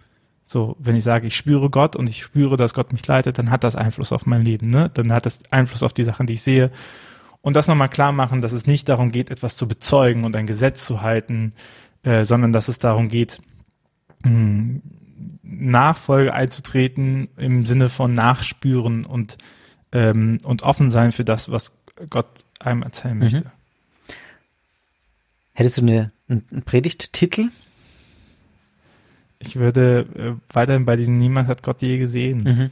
So, 0.44 0.76
wenn 0.78 0.96
ich 0.96 1.04
sage, 1.04 1.26
ich 1.28 1.36
spüre 1.36 1.70
Gott 1.70 1.96
und 1.96 2.08
ich 2.08 2.22
spüre, 2.22 2.58
dass 2.58 2.74
Gott 2.74 2.92
mich 2.92 3.06
leitet, 3.08 3.40
dann 3.40 3.50
hat 3.50 3.64
das 3.64 3.76
Einfluss 3.76 4.12
auf 4.12 4.26
mein 4.26 4.42
Leben. 4.42 4.70
Ne? 4.70 4.92
Dann 4.94 5.12
hat 5.12 5.26
das 5.26 5.40
Einfluss 5.52 5.84
auf 5.84 5.94
die 5.94 6.04
Sachen, 6.04 6.28
die 6.28 6.34
ich 6.34 6.42
sehe. 6.42 6.70
Und 7.42 7.56
das 7.56 7.68
nochmal 7.68 7.90
klar 7.90 8.12
machen, 8.12 8.42
dass 8.42 8.52
es 8.52 8.68
nicht 8.68 8.90
darum 8.90 9.12
geht, 9.12 9.32
etwas 9.32 9.56
zu 9.56 9.68
bezeugen 9.68 10.24
und 10.24 10.36
ein 10.36 10.48
Gesetz 10.48 10.86
zu 10.86 11.02
halten, 11.02 11.54
äh, 12.04 12.26
sondern 12.26 12.52
dass 12.52 12.68
es 12.68 12.80
darum 12.80 13.08
geht, 13.08 13.42
mh, 14.24 14.30
hm, 14.30 14.82
Nachfolge 15.44 16.34
einzutreten 16.34 17.30
im 17.38 17.66
Sinne 17.66 17.90
von 17.90 18.14
Nachspüren 18.14 19.06
und 19.06 19.38
ähm, 19.92 20.40
und 20.44 20.64
offen 20.64 20.92
sein 20.92 21.12
für 21.12 21.26
das, 21.26 21.50
was 21.50 21.72
Gott 22.10 22.46
einem 22.60 22.84
erzählen 22.84 23.18
möchte. 23.18 23.40
Mhm. 23.40 24.16
Hättest 25.54 25.78
du 25.78 25.82
eine, 25.82 26.12
einen 26.28 26.64
Predigttitel? 26.66 27.50
Ich 29.40 29.56
würde 29.56 30.06
äh, 30.16 30.54
weiterhin 30.54 30.86
bei 30.86 30.96
diesem 30.96 31.18
Niemand 31.18 31.48
hat 31.48 31.64
Gott 31.64 31.82
je 31.82 31.98
gesehen. 31.98 32.44
Mhm. 32.44 32.70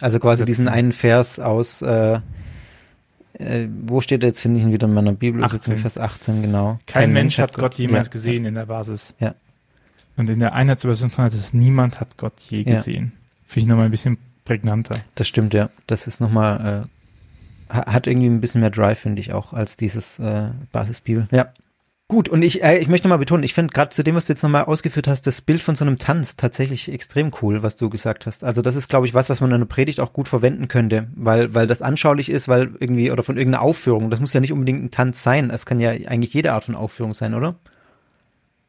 Also 0.00 0.18
quasi 0.18 0.40
Setzen. 0.40 0.46
diesen 0.46 0.68
einen 0.68 0.92
Vers 0.92 1.38
aus, 1.38 1.80
äh, 1.80 2.20
äh, 3.34 3.68
wo 3.86 4.00
steht 4.00 4.22
er 4.22 4.28
jetzt, 4.28 4.40
finde 4.40 4.58
ich 4.58 4.66
ihn 4.66 4.72
wieder 4.72 4.86
in 4.86 4.94
meiner 4.94 5.12
Bibel, 5.12 5.42
18. 5.42 5.78
Vers 5.78 5.98
18, 5.98 6.42
genau. 6.42 6.78
Kein, 6.86 7.04
Kein 7.04 7.12
Mensch, 7.12 7.38
hat 7.38 7.54
Gott, 7.54 7.72
Gott 7.72 7.78
jemals 7.78 8.08
ja. 8.08 8.12
gesehen 8.12 8.44
in 8.44 8.54
der 8.54 8.66
Basis. 8.66 9.14
Ja. 9.20 9.34
Und 10.16 10.28
in 10.30 10.40
der 10.40 10.54
Einheitsübersetzung 10.54 11.24
heißt 11.24 11.34
es, 11.34 11.54
niemand 11.54 12.00
hat 12.00 12.16
Gott 12.16 12.38
je 12.40 12.64
gesehen. 12.64 13.12
Ja. 13.14 13.20
Finde 13.46 13.60
ich 13.60 13.66
nochmal 13.68 13.86
ein 13.86 13.90
bisschen 13.90 14.18
prägnanter. 14.44 14.96
Das 15.14 15.28
stimmt, 15.28 15.54
ja. 15.54 15.70
Das 15.86 16.06
ist 16.06 16.20
nochmal, 16.20 16.86
äh, 17.70 17.74
hat 17.74 18.06
irgendwie 18.06 18.28
ein 18.28 18.40
bisschen 18.40 18.60
mehr 18.60 18.70
Drive, 18.70 18.98
finde 18.98 19.20
ich 19.20 19.32
auch, 19.32 19.52
als 19.52 19.76
dieses 19.76 20.18
äh, 20.18 20.50
Basisbibel. 20.72 21.28
Ja. 21.30 21.52
Gut, 22.06 22.28
und 22.28 22.42
ich, 22.42 22.62
äh, 22.62 22.78
ich 22.78 22.88
möchte 22.88 23.08
mal 23.08 23.16
betonen, 23.16 23.44
ich 23.44 23.54
finde 23.54 23.72
gerade 23.72 23.88
zu 23.88 24.04
dem, 24.04 24.14
was 24.14 24.26
du 24.26 24.34
jetzt 24.34 24.42
nochmal 24.42 24.64
ausgeführt 24.64 25.08
hast, 25.08 25.26
das 25.26 25.40
Bild 25.40 25.62
von 25.62 25.74
so 25.74 25.86
einem 25.86 25.98
Tanz 25.98 26.36
tatsächlich 26.36 26.92
extrem 26.92 27.32
cool, 27.40 27.62
was 27.62 27.76
du 27.76 27.88
gesagt 27.88 28.26
hast. 28.26 28.44
Also 28.44 28.60
das 28.60 28.76
ist, 28.76 28.90
glaube 28.90 29.06
ich, 29.06 29.14
was, 29.14 29.30
was 29.30 29.40
man 29.40 29.50
in 29.50 29.54
einer 29.54 29.64
Predigt 29.64 30.00
auch 30.00 30.12
gut 30.12 30.28
verwenden 30.28 30.68
könnte, 30.68 31.08
weil, 31.16 31.54
weil 31.54 31.66
das 31.66 31.80
anschaulich 31.80 32.28
ist, 32.28 32.46
weil 32.46 32.72
irgendwie, 32.78 33.10
oder 33.10 33.22
von 33.22 33.38
irgendeiner 33.38 33.62
Aufführung. 33.62 34.10
Das 34.10 34.20
muss 34.20 34.34
ja 34.34 34.40
nicht 34.40 34.52
unbedingt 34.52 34.84
ein 34.84 34.90
Tanz 34.90 35.22
sein. 35.22 35.48
Es 35.48 35.64
kann 35.64 35.80
ja 35.80 35.90
eigentlich 35.90 36.34
jede 36.34 36.52
Art 36.52 36.64
von 36.64 36.74
Aufführung 36.74 37.14
sein, 37.14 37.32
oder? 37.32 37.54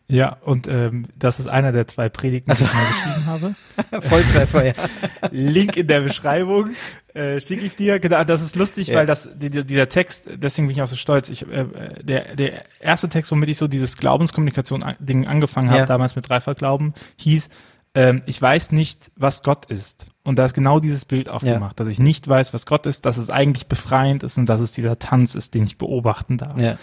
Ja, 0.08 0.38
und 0.44 0.68
ähm, 0.68 1.08
das 1.18 1.40
ist 1.40 1.48
einer 1.48 1.72
der 1.72 1.88
zwei 1.88 2.10
Predigten, 2.10 2.52
die 2.52 2.64
ich 2.64 2.74
mal 2.74 2.86
geschrieben 2.90 3.26
habe. 3.26 3.56
Volltreffer, 4.02 4.66
ja. 4.66 4.74
Link 5.32 5.78
in 5.78 5.88
der 5.88 6.02
Beschreibung 6.02 6.72
äh, 7.16 7.40
schicke 7.40 7.66
ich 7.66 7.76
dir. 7.76 8.00
Genau, 8.00 8.24
das 8.24 8.44
ist 8.44 8.56
lustig, 8.56 8.90
ja. 8.90 8.98
weil 8.98 9.08
das 9.08 9.30
die, 9.36 9.50
dieser 9.50 9.90
Text, 9.90 10.30
deswegen 10.36 10.68
bin 10.68 10.76
ich 10.76 10.84
auch 10.84 10.88
so 10.88 10.96
stolz. 10.96 11.30
Ich, 11.30 11.50
äh, 11.50 11.66
der, 12.04 12.36
der 12.36 12.64
erste 12.80 13.10
Text, 13.10 13.32
womit 13.32 13.50
ich 13.50 13.58
so 13.58 13.68
dieses 13.68 13.98
Glaubenskommunikation-Ding 13.98 15.26
angefangen 15.26 15.70
habe, 15.70 15.80
ja. 15.80 15.86
damals 15.86 16.16
mit 16.16 16.30
Dreifachglauben, 16.30 16.94
hieß, 17.18 17.50
ähm, 17.96 18.22
ich 18.28 18.40
weiß 18.40 18.74
nicht, 18.74 19.12
was 19.16 19.42
Gott 19.42 19.66
ist. 19.66 20.06
Und 20.24 20.38
da 20.38 20.46
ist 20.46 20.54
genau 20.54 20.80
dieses 20.80 21.06
Bild 21.06 21.30
aufgemacht, 21.30 21.80
ja. 21.80 21.84
dass 21.84 21.88
ich 21.88 22.00
nicht 22.00 22.28
weiß, 22.28 22.54
was 22.54 22.66
Gott 22.68 22.86
ist, 22.86 23.06
dass 23.06 23.18
es 23.18 23.30
eigentlich 23.32 23.68
befreiend 23.68 24.22
ist 24.22 24.38
und 24.38 24.48
dass 24.48 24.62
es 24.62 24.72
dieser 24.72 25.00
Tanz 25.00 25.34
ist, 25.34 25.56
den 25.56 25.64
ich 25.64 25.78
beobachten 25.78 26.38
darf. 26.38 26.60
Ja. 26.60 26.78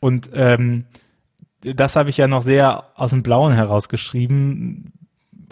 Und 0.00 0.30
ähm, 0.34 0.84
das 1.62 1.96
habe 1.96 2.10
ich 2.10 2.16
ja 2.16 2.26
noch 2.26 2.42
sehr 2.42 2.84
aus 2.94 3.10
dem 3.10 3.22
Blauen 3.22 3.52
herausgeschrieben. 3.52 4.92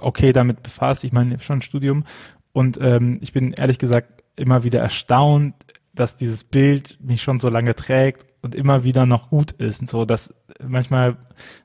Okay, 0.01 0.33
damit 0.33 0.63
befasst. 0.63 1.05
Ich 1.05 1.13
meine, 1.13 1.29
ich 1.29 1.35
habe 1.35 1.45
schon 1.45 1.59
ein 1.59 1.63
Studium. 1.63 2.05
Und 2.53 2.79
ähm, 2.81 3.19
ich 3.21 3.33
bin 3.33 3.53
ehrlich 3.53 3.79
gesagt 3.79 4.23
immer 4.37 4.63
wieder 4.63 4.81
erstaunt, 4.81 5.55
dass 5.95 6.17
dieses 6.17 6.45
Bild 6.45 6.99
mich 7.01 7.23
schon 7.23 7.41
so 7.41 7.49
lange 7.49 7.75
trägt 7.75 8.27
und 8.41 8.55
immer 8.55 8.85
wieder 8.85 9.05
noch 9.05 9.31
gut 9.31 9.53
ist. 9.53 9.81
Und 9.81 9.91
so, 9.91 10.05
dass 10.05 10.33
manchmal, 10.65 11.17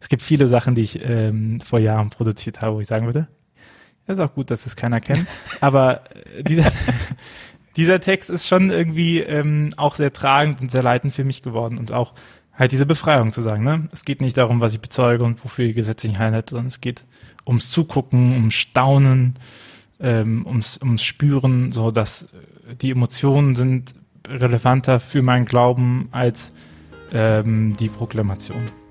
es 0.02 0.10
gibt 0.10 0.22
viele 0.22 0.48
Sachen, 0.48 0.76
die 0.76 0.82
ich 0.82 1.04
ähm, 1.04 1.62
vor 1.62 1.80
Jahren 1.80 2.10
produziert 2.10 2.62
habe, 2.62 2.76
wo 2.76 2.80
ich 2.80 2.88
sagen 2.88 3.06
würde, 3.06 3.28
ist 4.08 4.20
auch 4.20 4.34
gut, 4.34 4.52
dass 4.52 4.66
es 4.66 4.76
keiner 4.76 5.00
kennt. 5.00 5.28
Aber 5.62 6.02
äh, 6.36 6.44
dieser, 6.44 6.72
dieser 7.76 8.00
Text 8.00 8.30
ist 8.30 8.48
schon 8.48 8.70
irgendwie 8.70 9.20
ähm, 9.20 9.70
auch 9.78 9.96
sehr 9.96 10.14
tragend 10.14 10.62
und 10.62 10.72
sehr 10.72 10.84
leitend 10.84 11.14
für 11.14 11.24
mich 11.24 11.42
geworden 11.42 11.78
und 11.78 11.92
auch 11.92 12.14
halt 12.54 12.72
diese 12.72 12.86
Befreiung 12.86 13.34
zu 13.34 13.42
sagen. 13.42 13.64
Ne? 13.64 13.88
Es 13.92 14.06
geht 14.06 14.22
nicht 14.22 14.38
darum, 14.38 14.62
was 14.62 14.74
ich 14.74 14.80
bezeuge 14.80 15.24
und 15.24 15.44
wofür 15.44 15.66
die 15.66 15.74
gesetzliche 15.74 16.20
Einheit, 16.20 16.50
sondern 16.50 16.68
es 16.68 16.82
geht 16.82 17.04
ums 17.46 17.72
Zugucken, 17.72 18.34
ums 18.34 18.54
Staunen, 18.54 19.36
ähm, 20.00 20.46
ums, 20.46 20.80
ums 20.82 21.04
Spüren, 21.04 21.72
so 21.72 21.92
dass 21.92 22.24
äh, 22.24 22.76
die 22.76 22.92
Emotionen 22.92 23.56
sind 23.56 23.96
relevanter 24.28 25.00
für 25.00 25.22
meinen 25.22 25.46
Glauben 25.46 26.10
als 26.12 26.54
ähm, 27.12 27.76
die 27.78 27.90
Proklamation. 27.90 28.83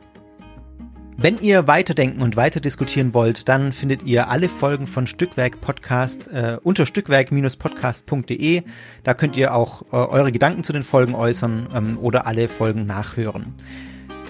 Wenn 1.17 1.39
ihr 1.41 1.67
weiterdenken 1.67 2.23
und 2.23 2.37
weiter 2.37 2.59
diskutieren 2.61 3.13
wollt, 3.13 3.49
dann 3.49 3.73
findet 3.73 4.03
ihr 4.03 4.29
alle 4.29 4.49
Folgen 4.49 4.87
von 4.87 5.07
Stückwerk 5.07 5.61
Podcast 5.61 6.29
äh, 6.29 6.57
unter 6.63 6.87
stückwerk-podcast.de. 6.87 8.63
Da 9.05 9.15
könnt 9.15 9.37
ihr 9.37 9.55
auch 9.55 9.83
äh, 9.93 9.97
eure 9.97 10.33
Gedanken 10.33 10.65
zu 10.65 10.73
den 10.73 10.83
Folgen 10.83 11.15
äußern 11.15 11.69
ähm, 11.75 11.99
oder 11.99 12.27
alle 12.27 12.49
Folgen 12.49 12.87
nachhören. 12.87 13.55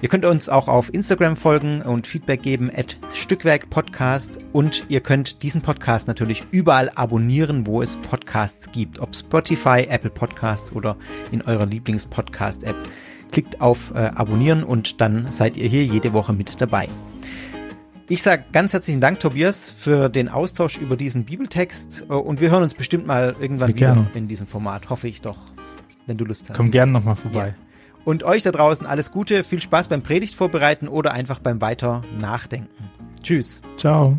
Ihr 0.03 0.09
könnt 0.09 0.25
uns 0.25 0.49
auch 0.49 0.67
auf 0.67 0.93
Instagram 0.93 1.37
folgen 1.37 1.81
und 1.83 2.09
Feedback 2.09 2.43
geben 2.43 2.73
at 2.75 2.97
Stückwerk 3.15 3.71
Podcast 3.71 4.41
und 4.53 4.83
ihr 4.89 5.01
könnt 5.01 5.45
diesen 5.45 5.63
Podcast 5.63 6.09
natürlich 6.09 6.43
überall 6.51 6.91
abonnieren, 6.97 7.69
wo 7.69 7.81
es 7.83 7.97
Podcasts 7.99 8.73
gibt, 8.73 8.99
ob 8.99 9.15
Spotify, 9.15 9.87
Apple 9.89 10.11
Podcasts 10.11 10.73
oder 10.73 10.97
in 11.31 11.41
eurer 11.43 11.67
Lieblings-Podcast-App. 11.67 12.75
Klickt 13.33 13.61
auf 13.61 13.93
äh, 13.95 13.99
Abonnieren 13.99 14.63
und 14.63 15.01
dann 15.01 15.33
seid 15.33 15.57
ihr 15.57 15.69
hier 15.69 15.85
jede 15.85 16.13
Woche 16.13 16.33
mit 16.33 16.61
dabei. 16.61 16.89
Ich 18.09 18.23
sage 18.23 18.45
ganz 18.53 18.75
herzlichen 18.75 19.01
Dank, 19.01 19.21
Tobias, 19.21 19.71
für 19.71 20.11
den 20.11 20.29
Austausch 20.29 20.77
über 20.77 20.97
diesen 20.97 21.25
Bibeltext 21.25 22.05
äh, 22.09 22.13
und 22.13 22.41
wir 22.41 22.51
hören 22.51 22.63
uns 22.63 22.75
bestimmt 22.75 23.07
mal 23.07 23.35
irgendwann 23.41 23.69
Sehr 23.69 23.77
wieder 23.77 23.95
gerne. 23.95 24.07
in 24.15 24.29
diesem 24.29 24.47
Format, 24.47 24.91
hoffe 24.91 25.09
ich 25.09 25.23
doch, 25.23 25.39
wenn 26.07 26.19
du 26.19 26.25
Lust 26.25 26.49
hast. 26.51 26.57
Komm 26.57 26.71
gerne 26.71 26.93
nochmal 26.93 27.17
vorbei. 27.17 27.49
Ja. 27.49 27.55
Und 28.05 28.25
euch 28.25 28.43
da 28.43 28.51
draußen 28.51 28.87
alles 28.87 29.13
Gute, 29.13 29.45
viel 29.45 29.61
Spaß 29.61 29.89
beim 29.89 30.03
Predigt 30.03 30.35
vorbereiten 30.35 30.89
oder 30.89 31.13
einfach 31.13 31.39
beim 31.39 31.61
weiter 31.61 32.03
Nachdenken. 32.21 32.69
Tschüss. 33.23 33.63
Ciao. 33.77 34.19